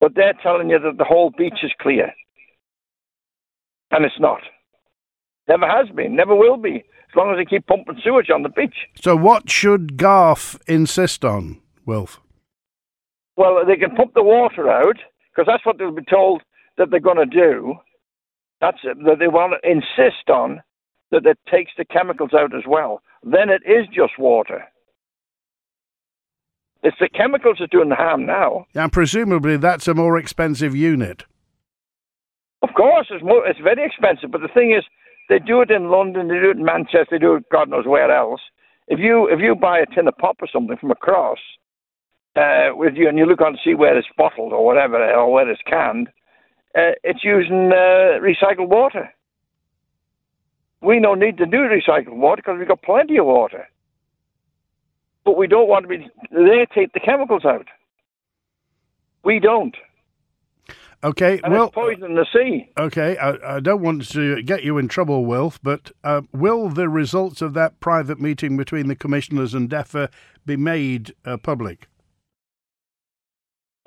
[0.00, 2.12] But they're telling you that the whole beach is clear,
[3.90, 4.40] and it's not.
[5.48, 8.48] Never has been, never will be, as long as they keep pumping sewage on the
[8.48, 8.74] beach.
[9.02, 12.20] So what should Garff insist on, Wolf?
[13.38, 14.96] Well, they can pump the water out
[15.30, 16.42] because that's what they'll be told
[16.76, 17.74] that they're going to do.
[18.60, 20.60] That's it, that they want to insist on
[21.12, 23.00] that it takes the chemicals out as well.
[23.22, 24.64] Then it is just water.
[26.82, 28.66] It's the chemicals that are doing the harm now.
[28.74, 31.24] And presumably that's a more expensive unit.
[32.62, 34.32] Of course, it's more, it's very expensive.
[34.32, 34.82] But the thing is,
[35.28, 37.86] they do it in London, they do it in Manchester, they do it God knows
[37.86, 38.40] where else.
[38.88, 41.38] If you if you buy a tin of pop or something from across
[42.38, 45.32] uh, with you, and you look on to see where it's bottled or whatever, or
[45.32, 46.08] where it's canned,
[46.76, 49.12] uh, it's using uh, recycled water.
[50.80, 53.66] We don't need to do recycled water because we've got plenty of water.
[55.24, 56.06] But we don't want to be.
[56.30, 57.66] They take the chemicals out.
[59.24, 59.76] We don't.
[61.04, 62.70] Okay, And well, it's poisoning the sea.
[62.76, 63.16] okay.
[63.18, 67.40] I, I don't want to get you in trouble, Wolf, but uh, will the results
[67.40, 70.10] of that private meeting between the commissioners and DEFA
[70.44, 71.86] be made uh, public?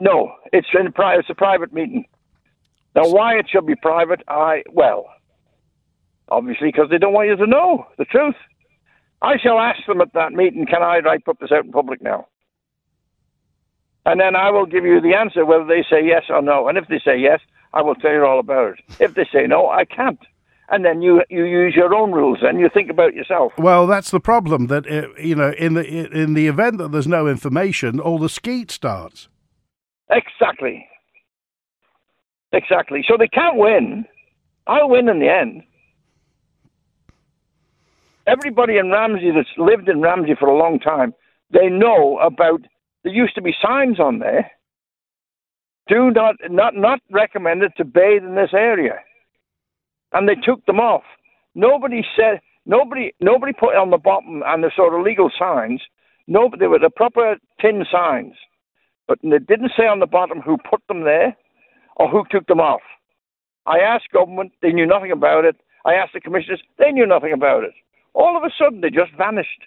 [0.01, 2.05] No, it's in pri- it's a private meeting.
[2.95, 5.05] Now, why it should be private, I well,
[6.27, 8.35] obviously because they don't want you to know the truth.
[9.21, 12.27] I shall ask them at that meeting, can I put this out in public now?
[14.03, 16.67] And then I will give you the answer whether they say yes or no.
[16.67, 17.39] And if they say yes,
[17.71, 18.79] I will tell you all about it.
[18.99, 20.19] If they say no, I can't.
[20.69, 23.51] And then you you use your own rules and you think about yourself.
[23.57, 24.67] Well, that's the problem.
[24.67, 28.29] That uh, you know, in the in the event that there's no information, all the
[28.29, 29.27] skeet starts.
[30.11, 30.87] Exactly.
[32.53, 33.03] Exactly.
[33.07, 34.05] So they can't win.
[34.67, 35.63] I'll win in the end.
[38.27, 41.13] Everybody in Ramsey that's lived in Ramsey for a long time,
[41.51, 42.61] they know about.
[43.03, 44.51] There used to be signs on there.
[45.87, 48.99] Do not not not recommended to bathe in this area,
[50.13, 51.03] and they took them off.
[51.55, 55.81] Nobody said Nobody, nobody put on the bottom and the sort of legal signs.
[56.27, 58.33] No, they were the proper tin signs,
[59.11, 61.35] but they didn't say on the bottom who put them there
[61.97, 62.79] or who took them off.
[63.65, 65.57] I asked government, they knew nothing about it.
[65.85, 67.73] I asked the commissioners, they knew nothing about it.
[68.13, 69.63] All of a sudden, they just vanished.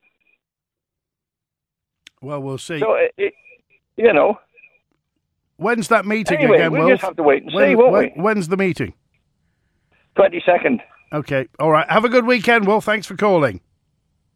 [2.23, 2.81] Well, we'll see.
[2.81, 3.35] So, it, it,
[3.97, 4.39] you know,
[5.57, 6.93] When's that meeting Anyway, again, we'll Wilf?
[6.95, 8.23] just have to wait and When- see, won't when- we?
[8.23, 8.95] When's the meeting?
[10.17, 10.81] 22nd.
[11.13, 11.47] Okay.
[11.61, 11.89] All right.
[11.91, 12.81] Have a good weekend, Will.
[12.81, 13.61] Thanks for calling.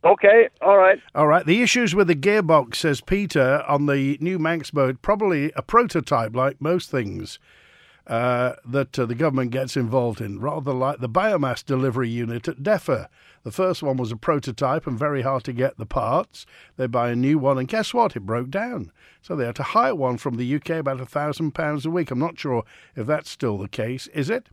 [0.09, 0.49] Okay.
[0.63, 0.99] All right.
[1.15, 1.45] All right.
[1.45, 6.61] The issues with the gearbox, says Peter, on the new Manxman, probably a prototype like
[6.61, 7.39] most things
[8.07, 12.63] uh, that uh, the government gets involved in, rather like the biomass delivery unit at
[12.63, 13.09] DEFA.
[13.43, 16.47] The first one was a prototype and very hard to get the parts.
[16.77, 18.17] They buy a new one, and guess what?
[18.17, 18.91] It broke down.
[19.21, 22.11] So they had to hire one from the UK about a thousand pounds a week.
[22.11, 22.65] I'm not sure
[22.97, 24.49] if that's still the case, is it?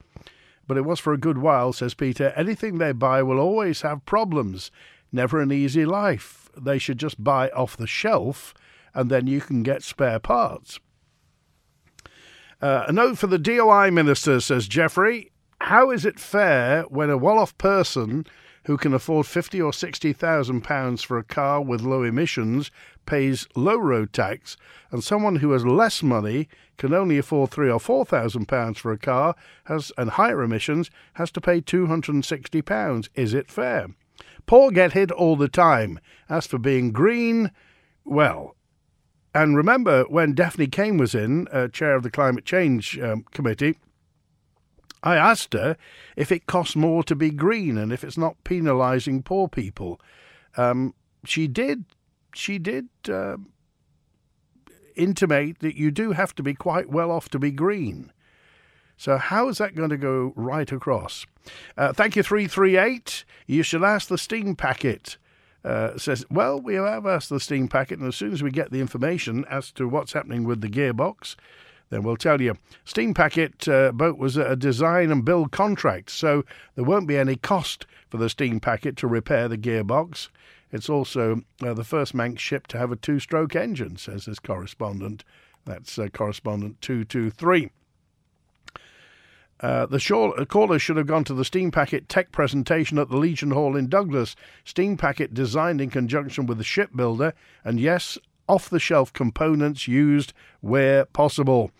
[0.67, 2.33] But it was for a good while, says Peter.
[2.35, 4.69] Anything they buy will always have problems.
[5.11, 6.49] Never an easy life.
[6.57, 8.53] They should just buy off the shelf
[8.93, 10.79] and then you can get spare parts.
[12.61, 15.31] Uh, a note for the DOI minister, says Jeffrey.
[15.61, 18.25] How is it fair when a well off person
[18.65, 22.71] who can afford fifty or sixty thousand pounds for a car with low emissions
[23.05, 24.57] pays low road tax,
[24.91, 28.91] and someone who has less money can only afford three or four thousand pounds for
[28.91, 33.09] a car has and higher emissions has to pay two hundred and sixty pounds?
[33.15, 33.89] Is it fair?
[34.45, 35.99] Poor get hit all the time.
[36.29, 37.51] As for being green,
[38.03, 38.55] well,
[39.33, 43.77] and remember when Daphne Caine was in, uh, chair of the Climate Change um, Committee,
[45.03, 45.77] I asked her
[46.15, 49.99] if it costs more to be green and if it's not penalising poor people.
[50.57, 51.85] Um, she did.
[52.33, 53.37] She did uh,
[54.95, 58.11] intimate that you do have to be quite well off to be green.
[58.97, 61.25] So how is that going to go right across?
[61.77, 63.25] Uh, thank you, three three eight.
[63.47, 65.17] You should ask the steam packet.
[65.63, 68.71] Uh, says, well, we have asked the steam packet, and as soon as we get
[68.71, 71.35] the information as to what's happening with the gearbox,
[71.89, 72.55] then we'll tell you.
[72.83, 76.43] Steam Packet uh, boat was a design and build contract, so
[76.75, 80.29] there won't be any cost for the Steam Packet to repair the gearbox.
[80.71, 84.39] It's also uh, the first Manx ship to have a two stroke engine, says this
[84.39, 85.23] correspondent.
[85.65, 87.69] That's uh, correspondent 223.
[89.61, 93.17] Uh, the uh, caller should have gone to the Steam Packet tech presentation at the
[93.17, 94.35] Legion Hall in Douglas.
[94.65, 98.17] Steam Packet designed in conjunction with the shipbuilder, and yes,
[98.49, 101.71] off the shelf components used where possible.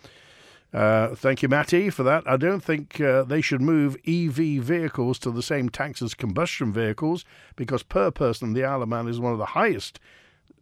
[0.73, 2.23] Uh, thank you, Matty, for that.
[2.27, 6.73] I don't think uh, they should move EV vehicles to the same tax as combustion
[6.73, 7.23] vehicles
[7.55, 9.99] because per person, the Isle of Man is one of the highest,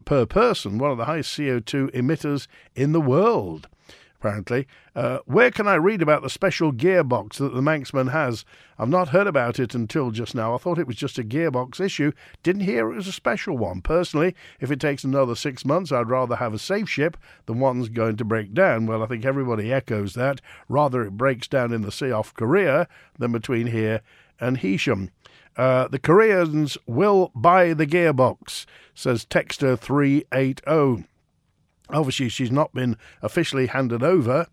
[0.05, 3.67] per person, one of the highest CO2 emitters in the world
[4.23, 4.65] apparently.
[4.95, 8.45] Uh, where can I read about the special gearbox that the Manxman has?
[8.79, 10.55] I've not heard about it until just now.
[10.55, 12.13] I thought it was just a gearbox issue.
[12.41, 13.81] Didn't hear it was a special one.
[13.81, 17.89] Personally, if it takes another six months, I'd rather have a safe ship than one's
[17.89, 18.85] going to break down.
[18.85, 20.39] Well, I think everybody echoes that.
[20.69, 22.87] Rather, it breaks down in the sea off Korea
[23.19, 24.01] than between here
[24.39, 25.09] and Heysham.
[25.57, 31.07] Uh, the Koreans will buy the gearbox, says Texter 380.
[31.89, 34.47] Obviously, she's not been officially handed over.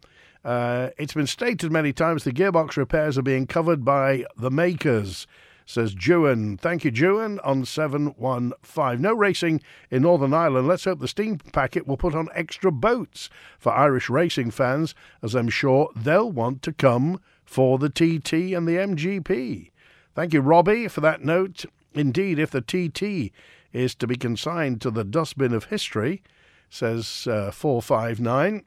[0.45, 5.27] Uh, it's been stated many times the gearbox repairs are being covered by the makers,
[5.66, 6.57] says Jewan.
[6.57, 9.01] Thank you, Jewan, on 715.
[9.01, 10.66] No racing in Northern Ireland.
[10.66, 15.35] Let's hope the steam packet will put on extra boats for Irish racing fans, as
[15.35, 19.71] I'm sure they'll want to come for the TT and the MGP.
[20.14, 21.66] Thank you, Robbie, for that note.
[21.95, 23.33] Indeed, if the TT
[23.73, 26.23] is to be consigned to the dustbin of history,
[26.70, 28.64] says uh, 459.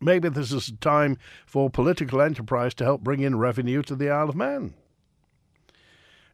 [0.00, 4.10] Maybe this is a time for political enterprise to help bring in revenue to the
[4.10, 4.74] Isle of Man.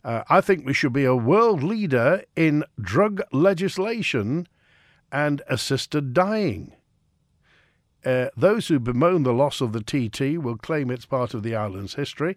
[0.05, 4.49] Uh, I think we should be a world leader in drug legislation
[5.13, 6.75] and assisted dying.
[8.05, 11.55] Uh, those who bemoan the loss of the TT will claim it's part of the
[11.55, 12.37] island's history,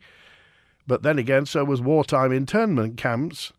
[0.85, 3.51] but then again, so was wartime internment camps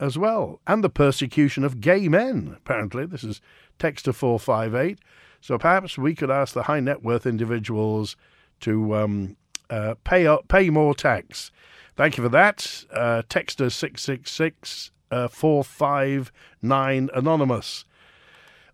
[0.00, 2.54] as well, and the persecution of gay men.
[2.56, 3.40] Apparently, this is
[3.78, 4.98] text to 458.
[5.40, 8.16] So perhaps we could ask the high net worth individuals
[8.60, 9.36] to um,
[9.68, 11.50] uh, pay up, pay more tax.
[11.96, 12.84] Thank you for that.
[12.92, 17.84] Uh, texter 666 uh, 459 Anonymous.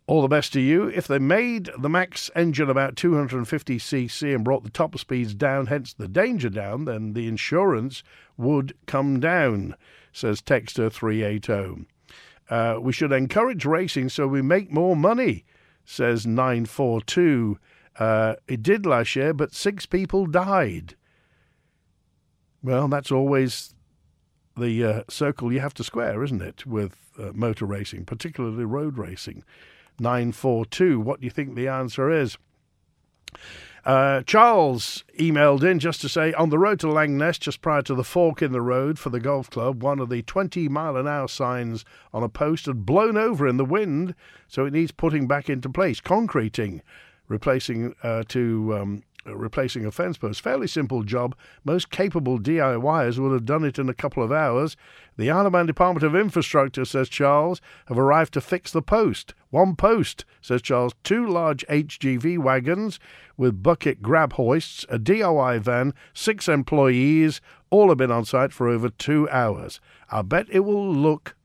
[0.07, 0.89] All the best to you.
[0.89, 5.93] If they made the max engine about 250cc and brought the top speeds down, hence
[5.93, 8.03] the danger down, then the insurance
[8.37, 9.77] would come down,
[10.13, 11.87] says Texter 380.
[12.49, 15.45] Uh, we should encourage racing so we make more money,
[15.85, 17.59] says 942.
[17.99, 20.97] Uh, it did last year, but six people died.
[22.63, 23.75] Well, that's always
[24.57, 28.99] the uh, circle you have to square, isn't it, with uh, motor racing, particularly road
[28.99, 29.45] racing.
[29.99, 31.01] 942.
[31.01, 32.37] What do you think the answer is?
[33.85, 37.95] Uh, Charles emailed in just to say on the road to Langness, just prior to
[37.95, 41.09] the fork in the road for the golf club, one of the 20 mile an
[41.09, 44.15] hour signs on a post had blown over in the wind,
[44.49, 46.83] so it needs putting back into place, concreting,
[47.29, 50.41] replacing uh, to um, Uh, replacing a fence post.
[50.41, 51.37] Fairly simple job.
[51.63, 54.79] Most capable DIYers would have done it in a couple of hours.
[55.19, 59.35] The Isle of Man Department of Infrastructure, says Charles, have arrived to fix the post.
[59.51, 60.95] One post, says Charles.
[61.05, 62.99] Two large HGV wagons
[63.37, 67.43] with bucket grab hoists, a DIY van, six employees.
[67.69, 69.81] All have been on site for over two hours.
[70.11, 71.37] I bet it will look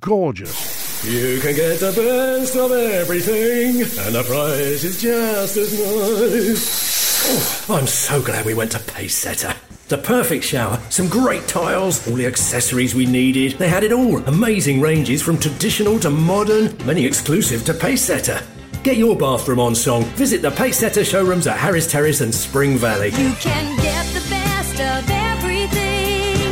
[0.00, 1.02] gorgeous.
[1.04, 6.91] You can get the best of everything, and the price is just as nice.
[7.24, 9.54] Oh, I'm so glad we went to Pace Setter.
[9.88, 13.52] The perfect shower, some great tiles, all the accessories we needed.
[13.58, 14.18] They had it all.
[14.24, 18.42] Amazing ranges from traditional to modern, many exclusive to Pace Setter.
[18.82, 20.04] Get your bathroom on song.
[20.16, 23.10] Visit the Pace Setter showrooms at Harris Terrace and Spring Valley.
[23.10, 26.50] You can get the best of everything,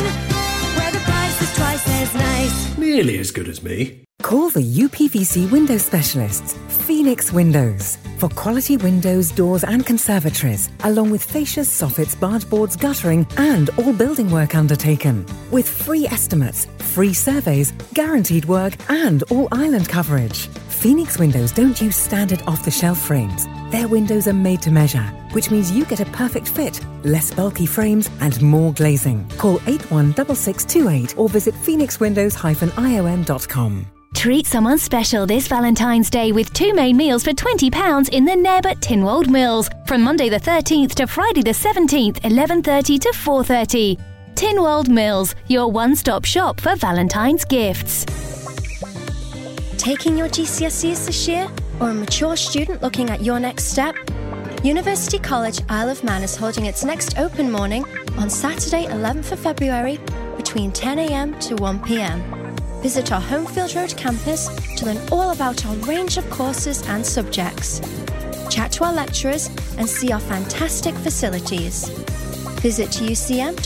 [0.76, 2.78] where the price is twice as nice.
[2.78, 4.04] Nearly as good as me.
[4.22, 6.54] Call the UPVC window specialists,
[6.86, 13.26] Phoenix Windows, for quality windows, doors, and conservatories, along with fascias, soffits, barge boards, guttering,
[13.38, 15.24] and all building work undertaken.
[15.50, 20.48] With free estimates, free surveys, guaranteed work, and all island coverage.
[20.80, 23.46] Phoenix Windows don't use standard off the shelf frames.
[23.70, 25.02] Their windows are made to measure,
[25.32, 29.28] which means you get a perfect fit, less bulky frames, and more glazing.
[29.36, 33.86] Call 816628 or visit phoenixwindows-iom.com.
[34.14, 38.64] Treat someone special this Valentine's Day with two main meals for £20 in the Neb
[38.64, 44.00] at Tynwald Mills from Monday the 13th to Friday the 17th, 11.30 to 4.30.
[44.34, 48.06] Tynwald Mills, your one-stop shop for Valentine's gifts.
[49.80, 51.50] Taking your GCSEs this year,
[51.80, 53.96] or a mature student looking at your next step?
[54.62, 57.86] University College Isle of Man is holding its next open morning
[58.18, 59.98] on Saturday, 11th of February,
[60.36, 62.20] between 10am to 1pm.
[62.82, 67.80] Visit our Homefield Road campus to learn all about our range of courses and subjects.
[68.50, 71.88] Chat to our lecturers and see our fantastic facilities.
[72.60, 73.58] Visit ucm.ac.im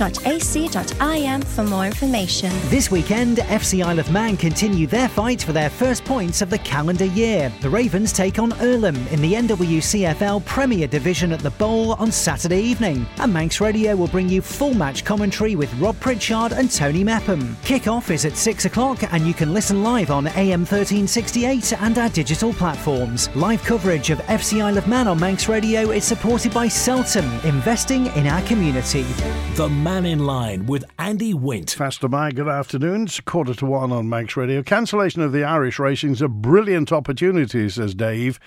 [1.42, 2.52] for more information.
[2.66, 6.58] This weekend, FC Isle of Man continue their fight for their first points of the
[6.58, 7.52] calendar year.
[7.60, 12.60] The Ravens take on Irlam in the NWCFL Premier Division at the Bowl on Saturday
[12.60, 13.04] evening.
[13.18, 17.56] And Manx Radio will bring you full match commentary with Rob Pritchard and Tony Mepham.
[17.64, 22.10] Kick-off is at 6 o'clock and you can listen live on AM 1368 and our
[22.10, 23.28] digital platforms.
[23.34, 28.06] Live coverage of FC Isle of Man on Manx Radio is supported by Celton, investing
[28.14, 28.83] in our community.
[28.84, 31.70] The Mannin Line with Andy Wint.
[31.70, 33.04] Faster by, good afternoon.
[33.04, 34.62] It's quarter to one on Manx Radio.
[34.62, 38.38] Cancellation of the Irish racing's a brilliant opportunity, says Dave,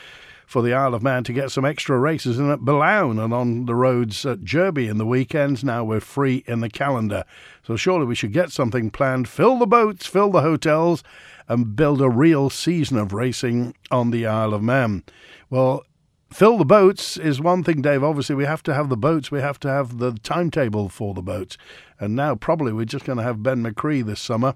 [0.46, 3.66] for the Isle of Man to get some extra races in at Billown and on
[3.66, 5.64] the roads at Jurby in the weekends.
[5.64, 7.24] Now we're free in the calendar.
[7.64, 11.04] So surely we should get something planned, fill the boats, fill the hotels,
[11.50, 15.04] and build a real season of racing on the Isle of Man.
[15.50, 15.84] Well,
[16.30, 18.04] Fill the boats is one thing, Dave.
[18.04, 19.32] Obviously, we have to have the boats.
[19.32, 21.58] We have to have the timetable for the boats.
[22.00, 24.56] And now, probably, we're just going to have Ben-my-Chree this summer.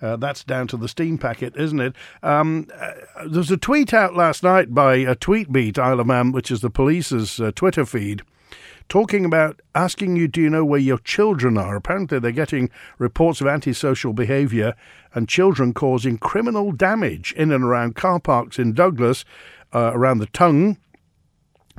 [0.00, 1.96] Uh, that's down to the steam packet, isn't it?
[2.22, 2.92] Um, uh,
[3.26, 6.70] there's a tweet out last night by a Tweetbeat Isle of Man, which is the
[6.70, 8.22] police's uh, Twitter feed,
[8.88, 11.74] talking about asking you, do you know where your children are?
[11.74, 14.74] Apparently, they're getting reports of antisocial behaviour
[15.14, 19.24] and children causing criminal damage in and around car parks in Douglas,
[19.74, 20.76] uh, around the tongue.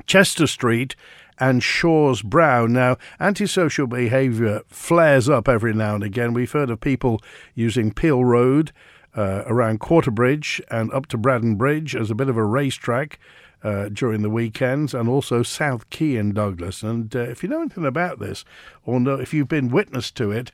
[0.06, 0.96] Chester Street
[1.38, 2.66] and Shaw's Brow.
[2.66, 6.34] Now, antisocial behaviour flares up every now and again.
[6.34, 7.20] We've heard of people
[7.54, 8.72] using Peel Road
[9.16, 13.18] uh, around Quarterbridge and up to Braddan Bridge as a bit of a racetrack.
[13.62, 16.82] Uh, during the weekends, and also South Quay in Douglas.
[16.82, 18.42] And uh, if you know anything about this,
[18.86, 20.50] or know if you've been witness to it,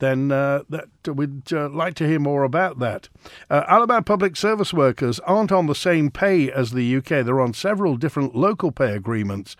[0.00, 3.08] then uh, that we'd uh, like to hear more about that.
[3.48, 7.24] Uh, Alabama public service workers aren't on the same pay as the UK.
[7.24, 9.56] They're on several different local pay agreements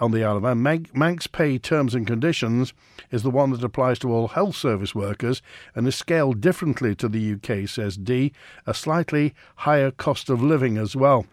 [0.00, 0.62] on the Isle of Man.
[0.62, 2.72] Manx, Manx pay terms and conditions
[3.10, 5.42] is the one that applies to all health service workers
[5.74, 8.32] and is scaled differently to the UK, says D,
[8.66, 11.26] a slightly higher cost of living as well.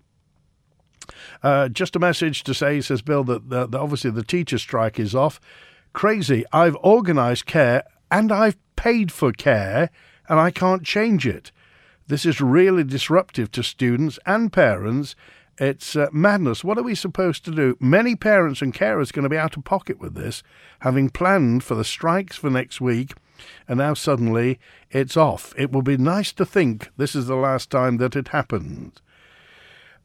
[1.43, 4.99] Uh, just a message to say, says Bill, that, that, that obviously the teacher strike
[4.99, 5.39] is off.
[5.93, 6.43] Crazy.
[6.51, 9.89] I've organised care and I've paid for care
[10.27, 11.51] and I can't change it.
[12.07, 15.15] This is really disruptive to students and parents.
[15.57, 16.63] It's uh, madness.
[16.63, 17.77] What are we supposed to do?
[17.79, 20.43] Many parents and carers are going to be out of pocket with this,
[20.79, 23.13] having planned for the strikes for next week
[23.67, 24.59] and now suddenly
[24.91, 25.53] it's off.
[25.57, 29.01] It will be nice to think this is the last time that it happened.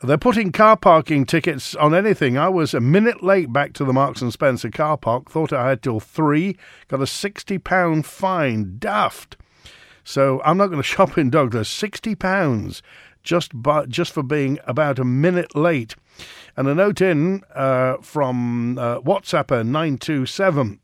[0.03, 2.39] They're putting car parking tickets on anything.
[2.39, 5.31] I was a minute late back to the Marks and Spencer car park.
[5.31, 6.57] Thought I had till three.
[6.89, 8.77] Got a sixty pound fine.
[8.79, 9.37] Daft.
[10.03, 11.69] So I'm not going to shop in Douglas.
[11.69, 12.83] Sixty pounds
[13.23, 15.97] just by, just for being about a minute late.
[16.57, 20.81] And a note in uh, from uh, WhatsApper nine two seven.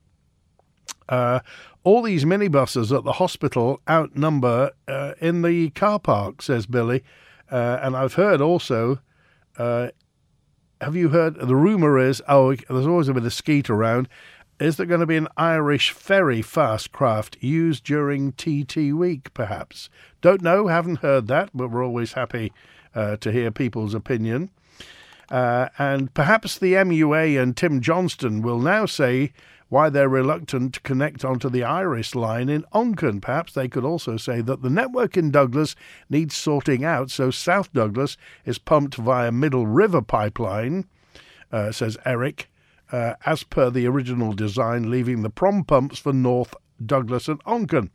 [1.09, 1.41] Uh,
[1.85, 7.03] all these minibuses at the hospital outnumber uh, in the car park, says Billy.
[7.51, 8.99] Uh, and I've heard also,
[9.59, 9.89] uh,
[10.81, 11.37] have you heard?
[11.37, 14.09] The rumour is, oh, there's always a bit of skeet around.
[14.59, 19.91] Is there going to be an Irish ferry fast craft used during TT week, perhaps?
[20.23, 22.53] Don't know, haven't heard that, but we're always happy
[22.95, 24.51] uh, to hear people's opinion.
[25.31, 29.33] Uh, and perhaps the MUA and Tim Johnston will now say
[29.69, 33.21] why they're reluctant to connect onto the Iris line in Onchan.
[33.21, 35.75] Perhaps they could also say that the network in Douglas
[36.09, 40.87] needs sorting out, so South Douglas is pumped via Middle River Pipeline,
[41.51, 42.49] uh, says Eric,
[42.93, 46.55] uh, as per the original design, leaving the prom pumps for North
[46.85, 47.91] Douglas and Onchan.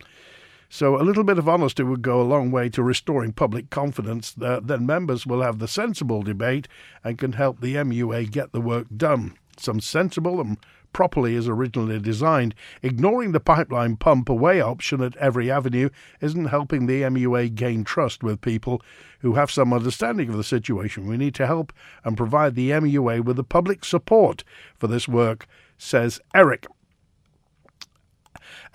[0.73, 4.33] So a little bit of honesty would go a long way to restoring public confidence.
[4.41, 6.69] Uh, then members will have the sensible debate
[7.03, 9.35] and can help the MUA get the work done.
[9.57, 10.57] Some sensible and
[10.93, 12.55] properly as originally designed.
[12.81, 15.89] Ignoring the pipeline pump away option at every avenue
[16.19, 18.81] isn't helping the MUA gain trust with people
[19.19, 21.07] who have some understanding of the situation.
[21.07, 21.73] We need to help
[22.03, 24.43] and provide the MUA with the public support
[24.77, 26.67] for this work, says Eric.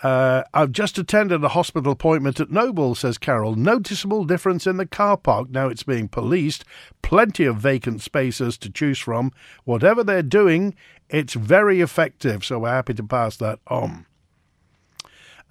[0.03, 3.55] Uh, I've just attended a hospital appointment at Noble, says Carol.
[3.55, 5.51] Noticeable difference in the car park.
[5.51, 6.65] Now it's being policed.
[7.03, 9.33] Plenty of vacant spaces to choose from.
[9.65, 10.75] Whatever they're doing,
[11.09, 12.45] it's very effective.
[12.45, 14.07] So we're happy to pass that on.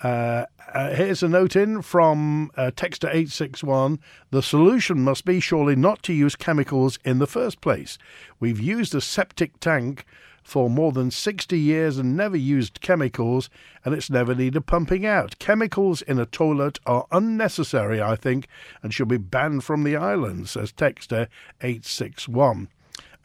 [0.03, 3.99] Uh, uh, here's a note in from uh, Texter 861.
[4.31, 7.97] The solution must be surely not to use chemicals in the first place.
[8.39, 10.05] We've used a septic tank
[10.45, 13.49] for more than 60 years and never used chemicals,
[13.83, 15.39] and it's never needed pumping out.
[15.39, 18.47] Chemicals in a toilet are unnecessary, I think,
[18.83, 21.27] and should be banned from the island, says Texter
[21.61, 22.69] 861.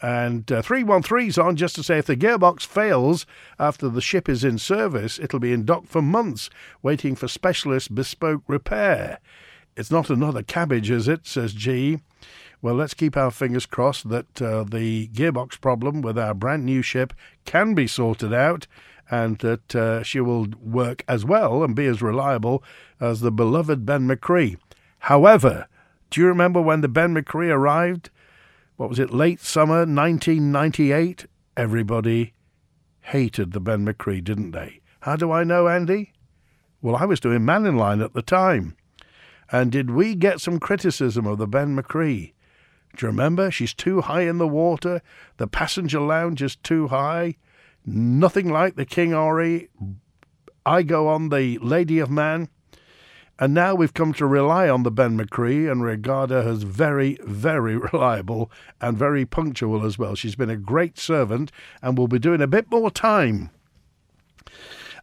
[0.01, 3.27] And uh, 313's on just to say if the gearbox fails
[3.59, 6.49] after the ship is in service, it'll be in dock for months,
[6.83, 9.19] waiting for specialist bespoke repair.
[9.77, 11.27] It's not another cabbage, is it?
[11.27, 12.01] says G.
[12.63, 16.83] Well, let's keep our fingers crossed that uh, the gearbox problem with our brand new
[16.83, 17.15] ship
[17.47, 18.67] can be sorted out
[19.11, 22.63] and that uh, she will work as well and be as reliable
[23.01, 24.57] as the beloved Ben-my-Chree.
[25.01, 25.69] However,
[26.11, 28.11] do you remember when the Ben-my-Chree arrived?
[28.77, 31.27] What was it, late summer 1998?
[31.57, 32.35] Everybody
[33.01, 34.81] hated the Ben-my-Chree, didn't they?
[35.01, 36.13] How do I know, Andy?
[36.83, 38.77] Well, I was doing Mannin Line at the time.
[39.51, 42.35] And did we get some criticism of the Ben-my-Chree?
[42.97, 43.51] Do you remember?
[43.51, 45.03] She's too high in the water.
[45.37, 47.37] The passenger lounge is too high.
[47.87, 49.69] Nothing like the King Orry.
[50.67, 52.49] I go on the Lady of Man.
[53.39, 57.77] And now we've come to rely on the Ben-my-Chree and regard her as very, very
[57.93, 58.51] reliable
[58.83, 60.15] and very punctual as well.
[60.15, 63.51] She's been a great servant and will be doing a bit more time.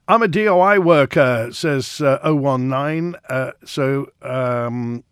[0.08, 3.16] I'm a DOI worker, says uh, 019.
[3.28, 5.04] Uh, so um,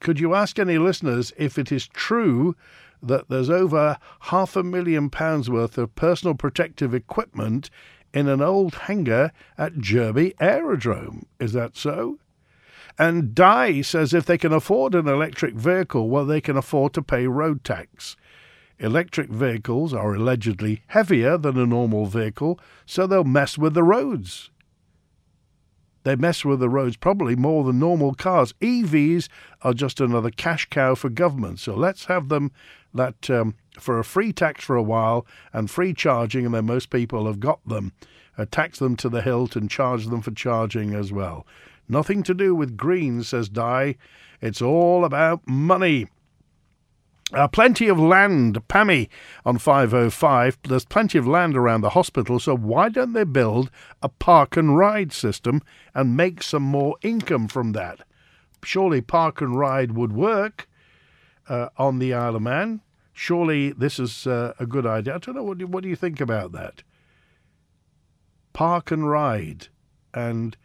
[0.00, 2.56] could you ask any listeners if it is true
[3.02, 7.70] that there's over half a million pounds worth of personal protective equipment
[8.12, 11.26] in an old hangar at Jurby Aerodrome?
[11.38, 12.18] Is that so?
[12.98, 17.02] And Di says if they can afford an electric vehicle, well, they can afford to
[17.02, 18.16] pay road tax.
[18.80, 24.50] Electric vehicles are allegedly heavier than a normal vehicle, so they'll mess with the roads.
[26.08, 28.54] They mess with the roads probably more than normal cars.
[28.62, 29.28] EVs
[29.60, 32.50] are just another cash cow for government, so let's have them
[32.94, 36.88] that um, for a free tax for a while and free charging, and then most
[36.88, 37.92] people have got them.
[38.38, 41.46] Uh, tax them to the hilt and charge them for charging as well.
[41.90, 43.96] Nothing to do with green, says Di.
[44.40, 46.06] It's all about money.
[47.32, 49.08] Uh, plenty of land, Pammy
[49.44, 50.58] on 505.
[50.62, 53.70] There's plenty of land around the hospital, so why don't they build
[54.02, 55.60] a park and ride system
[55.94, 58.00] and make some more income from that?
[58.64, 60.68] Surely park and ride would work
[61.48, 62.80] uh, on the Isle of Man.
[63.12, 65.16] Surely this is uh, a good idea.
[65.16, 65.42] I don't know.
[65.42, 66.82] What do, what do you think about that?
[68.54, 69.68] Park and ride.
[70.14, 70.56] And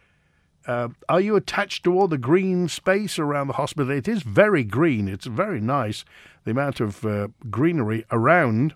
[0.66, 3.90] uh, are you attached to all the green space around the hospital?
[3.90, 5.08] It is very green.
[5.08, 6.04] It's very nice.
[6.44, 8.74] The amount of uh, greenery around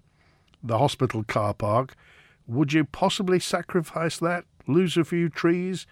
[0.62, 1.94] the hospital car park.
[2.46, 4.44] Would you possibly sacrifice that?
[4.66, 5.86] Lose a few trees?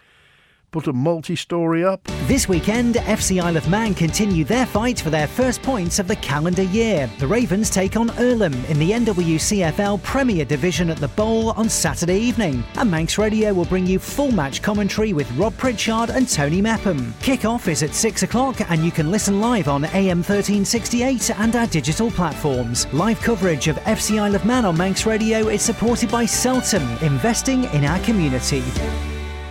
[0.77, 2.05] Put a multi-story up?
[2.24, 6.16] This weekend, FC Isle of Man continue their fight for their first points of the
[6.16, 7.09] calendar year.
[7.18, 12.18] The Ravens take on Irlam in the NWCFL Premier Division at the Bowl on Saturday
[12.18, 12.62] evening.
[12.74, 17.14] And Manx Radio will bring you full match commentary with Rob Pritchard and Tony Mepham.
[17.22, 21.66] Kick-off is at 6 o'clock and you can listen live on AM 1368 and our
[21.68, 22.87] digital platforms.
[22.93, 27.64] Live coverage of FC Isle of Man on Manx Radio is supported by Celton, investing
[27.72, 28.62] in our community.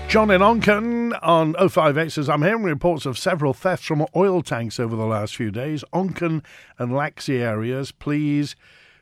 [0.07, 4.79] John in Onchan on 058 says, I'm hearing reports of several thefts from oil tanks
[4.79, 5.83] over the last few days.
[5.93, 6.41] Onchan
[6.79, 8.55] and Laxey areas, please,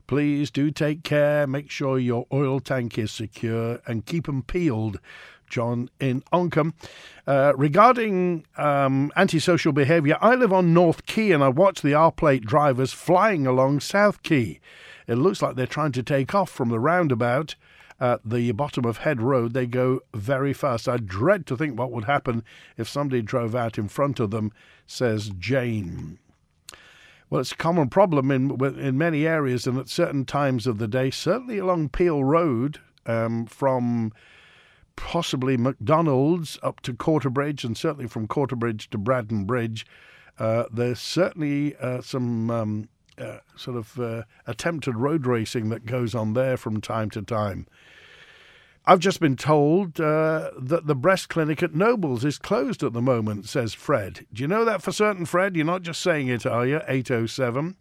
[0.07, 1.45] please do take care.
[1.45, 4.99] Make sure your oil tank is secure and keep them peeled.
[5.47, 6.73] John in Onchan.
[7.27, 12.11] Uh, regarding um, antisocial behaviour, I live on North Quay and I watch the R
[12.11, 14.59] plate drivers flying along South Quay.
[15.05, 17.55] It looks like they're trying to take off from the roundabout
[18.03, 19.53] at the bottom of Head Road.
[19.53, 20.89] They go very fast.
[20.89, 22.43] I dread to think what would happen
[22.75, 24.51] if somebody drove out in front of them,
[24.85, 26.19] says Jane.
[27.29, 30.87] Well, it's a common problem in in many areas and at certain times of the
[30.87, 31.11] day.
[31.11, 34.11] Certainly along Peel Road, um, from
[34.97, 39.85] possibly McDonald's up to Quarterbridge, and certainly from Quarterbridge to Braddan Bridge.
[40.37, 46.15] Uh, there's certainly uh, some um, uh, sort of uh, attempted road racing that goes
[46.15, 47.67] on there from time to time.
[48.85, 53.01] I've just been told uh, that the breast clinic at Nobles is closed at the
[53.01, 54.25] moment, says Fred.
[54.33, 55.55] Do you know that for certain, Fred?
[55.55, 56.81] You're not just saying it, are you?
[56.87, 57.77] 807.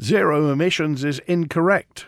[0.00, 2.06] Zero emissions is incorrect,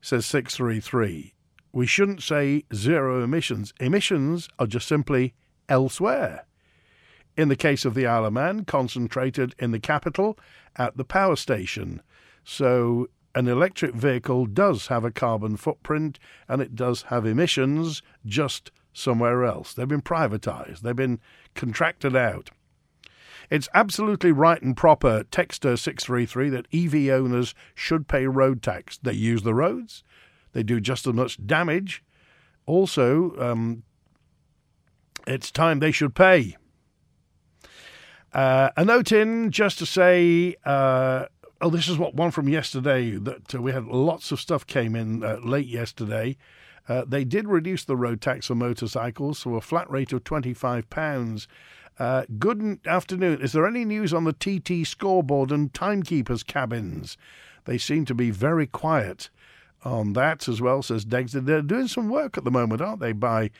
[0.00, 1.34] says 633.
[1.72, 3.74] We shouldn't say zero emissions.
[3.78, 5.34] Emissions are just simply
[5.68, 6.46] elsewhere.
[7.40, 10.38] In the case of the Isle of Man, concentrated in the capital
[10.76, 12.02] at the power station.
[12.44, 16.18] So an electric vehicle does have a carbon footprint
[16.48, 19.72] and it does have emissions just somewhere else.
[19.72, 21.18] They've been privatized, they've been
[21.54, 22.50] contracted out.
[23.48, 28.98] It's absolutely right and proper, Texter 633, that EV owners should pay road tax.
[28.98, 30.04] They use the roads,
[30.52, 32.04] they do just as much damage.
[32.66, 33.82] Also, um,
[35.26, 36.58] it's time they should pay.
[38.32, 41.26] Uh, a note in just to say, uh,
[41.60, 44.94] oh, this is what one from yesterday that uh, we had lots of stuff came
[44.94, 46.36] in uh, late yesterday.
[46.88, 51.46] Uh, they did reduce the road tax for motorcycles to a flat rate of £25.
[51.98, 53.40] Uh, good afternoon.
[53.42, 57.16] Is there any news on the TT scoreboard and timekeepers cabins?
[57.64, 59.28] They seem to be very quiet
[59.84, 61.40] on that as well, says Dexter.
[61.40, 63.50] They're doing some work at the moment, aren't they, by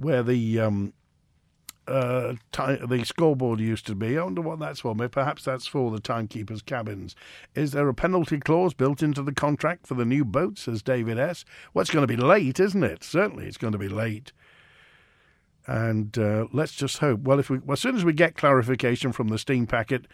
[0.00, 0.92] where the um,
[1.88, 2.34] uh,
[2.86, 4.18] the scoreboard used to be.
[4.18, 4.94] I wonder what that's for.
[4.94, 7.16] Maybe perhaps that's for the timekeepers' cabins.
[7.54, 10.58] Is there a penalty clause built into the contract for the new boat?
[10.58, 11.44] Says David S.
[11.72, 13.02] Well, it's going to be late, isn't it?
[13.02, 14.32] Certainly, it's going to be late.
[15.66, 17.20] And uh, let's just hope.
[17.20, 20.06] Well, if we, well, as soon as we get clarification from the steam packet,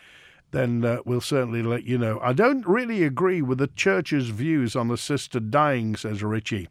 [0.51, 2.19] then uh, we'll certainly let you know.
[2.23, 6.69] I don't really agree with the church's views on assisted dying, says Richie.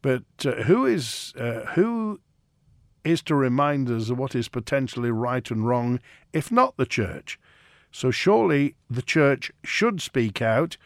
[0.00, 2.20] But uh, who is uh, who
[3.04, 6.00] is to remind us of what is potentially right and wrong,
[6.32, 7.38] if not the church.
[7.90, 10.76] So surely the church should speak out.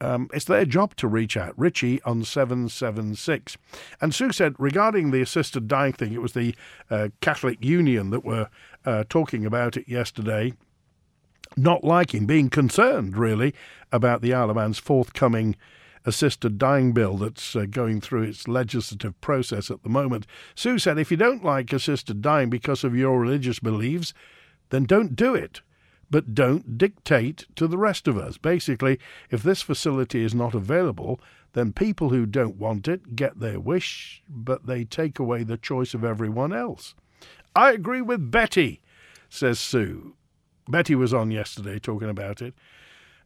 [0.00, 1.54] Um, it's their job to reach out.
[1.58, 3.56] Richie on 776.
[4.00, 6.54] And Sue said regarding the assisted dying thing, it was the
[6.90, 8.48] uh, Catholic Union that were
[8.84, 10.52] uh, talking about it yesterday,
[11.56, 13.54] not liking, being concerned really
[13.92, 15.56] about the Isle of Man's forthcoming
[16.04, 20.26] assisted dying bill that's uh, going through its legislative process at the moment.
[20.54, 24.12] Sue said, if you don't like assisted dying because of your religious beliefs,
[24.70, 25.60] then don't do it.
[26.10, 28.36] But don't dictate to the rest of us.
[28.36, 28.98] Basically,
[29.30, 31.20] if this facility is not available,
[31.54, 35.94] then people who don't want it get their wish, but they take away the choice
[35.94, 36.94] of everyone else.
[37.56, 38.82] I agree with Betty,
[39.28, 40.14] says Sue.
[40.68, 42.54] Betty was on yesterday talking about it.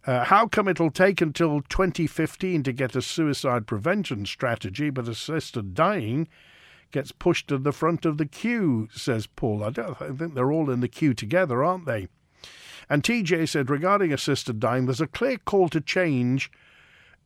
[0.08, 5.74] Uh, how come it'll take until 2015 to get a suicide prevention strategy, but assisted
[5.74, 6.26] dying
[6.90, 9.62] gets pushed to the front of the queue, says Paul.
[9.62, 12.08] I, don't, I think they're all in the queue together, aren't they?
[12.88, 16.50] And TJ said regarding assisted dying, there's a clear call to change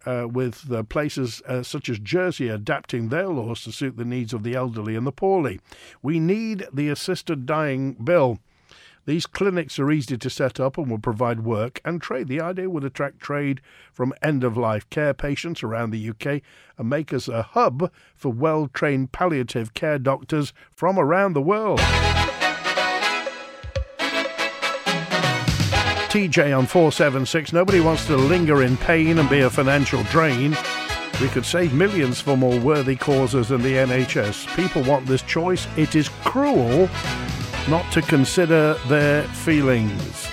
[0.04, 4.32] uh, with uh, places uh, such as Jersey adapting their laws to suit the needs
[4.32, 5.60] of the elderly and the poorly.
[6.02, 8.40] We need the assisted dying bill.
[9.04, 12.28] These clinics are easy to set up and will provide work and trade.
[12.28, 13.60] The idea would attract trade
[13.92, 16.40] from end of life care patients around the UK
[16.78, 21.80] and make us a hub for well trained palliative care doctors from around the world.
[26.12, 27.52] TJ on 476.
[27.52, 30.56] Nobody wants to linger in pain and be a financial drain.
[31.20, 34.54] We could save millions for more worthy causes than the NHS.
[34.54, 35.66] People want this choice.
[35.76, 36.88] It is cruel
[37.68, 40.28] not to consider their feelings.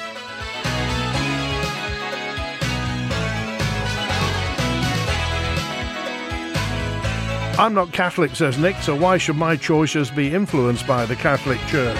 [7.59, 11.59] I'm not Catholic, says Nick, so why should my choices be influenced by the Catholic
[11.67, 11.97] Church?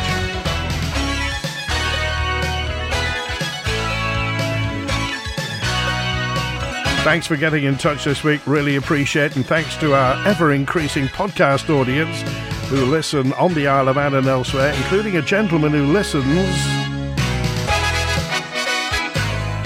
[7.03, 8.41] Thanks for getting in touch this week.
[8.45, 9.36] Really appreciate it.
[9.36, 12.23] and thanks to our ever increasing podcast audience
[12.70, 16.28] who listen on the Isle of Man and elsewhere, including a gentleman who listens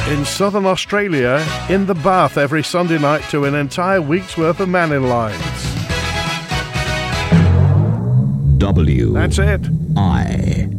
[0.08, 4.70] in southern Australia in the bath every Sunday night to an entire week's worth of
[4.70, 5.39] Mannin Lines.
[8.58, 9.12] W.
[9.12, 9.62] That's it.
[9.97, 10.70] I.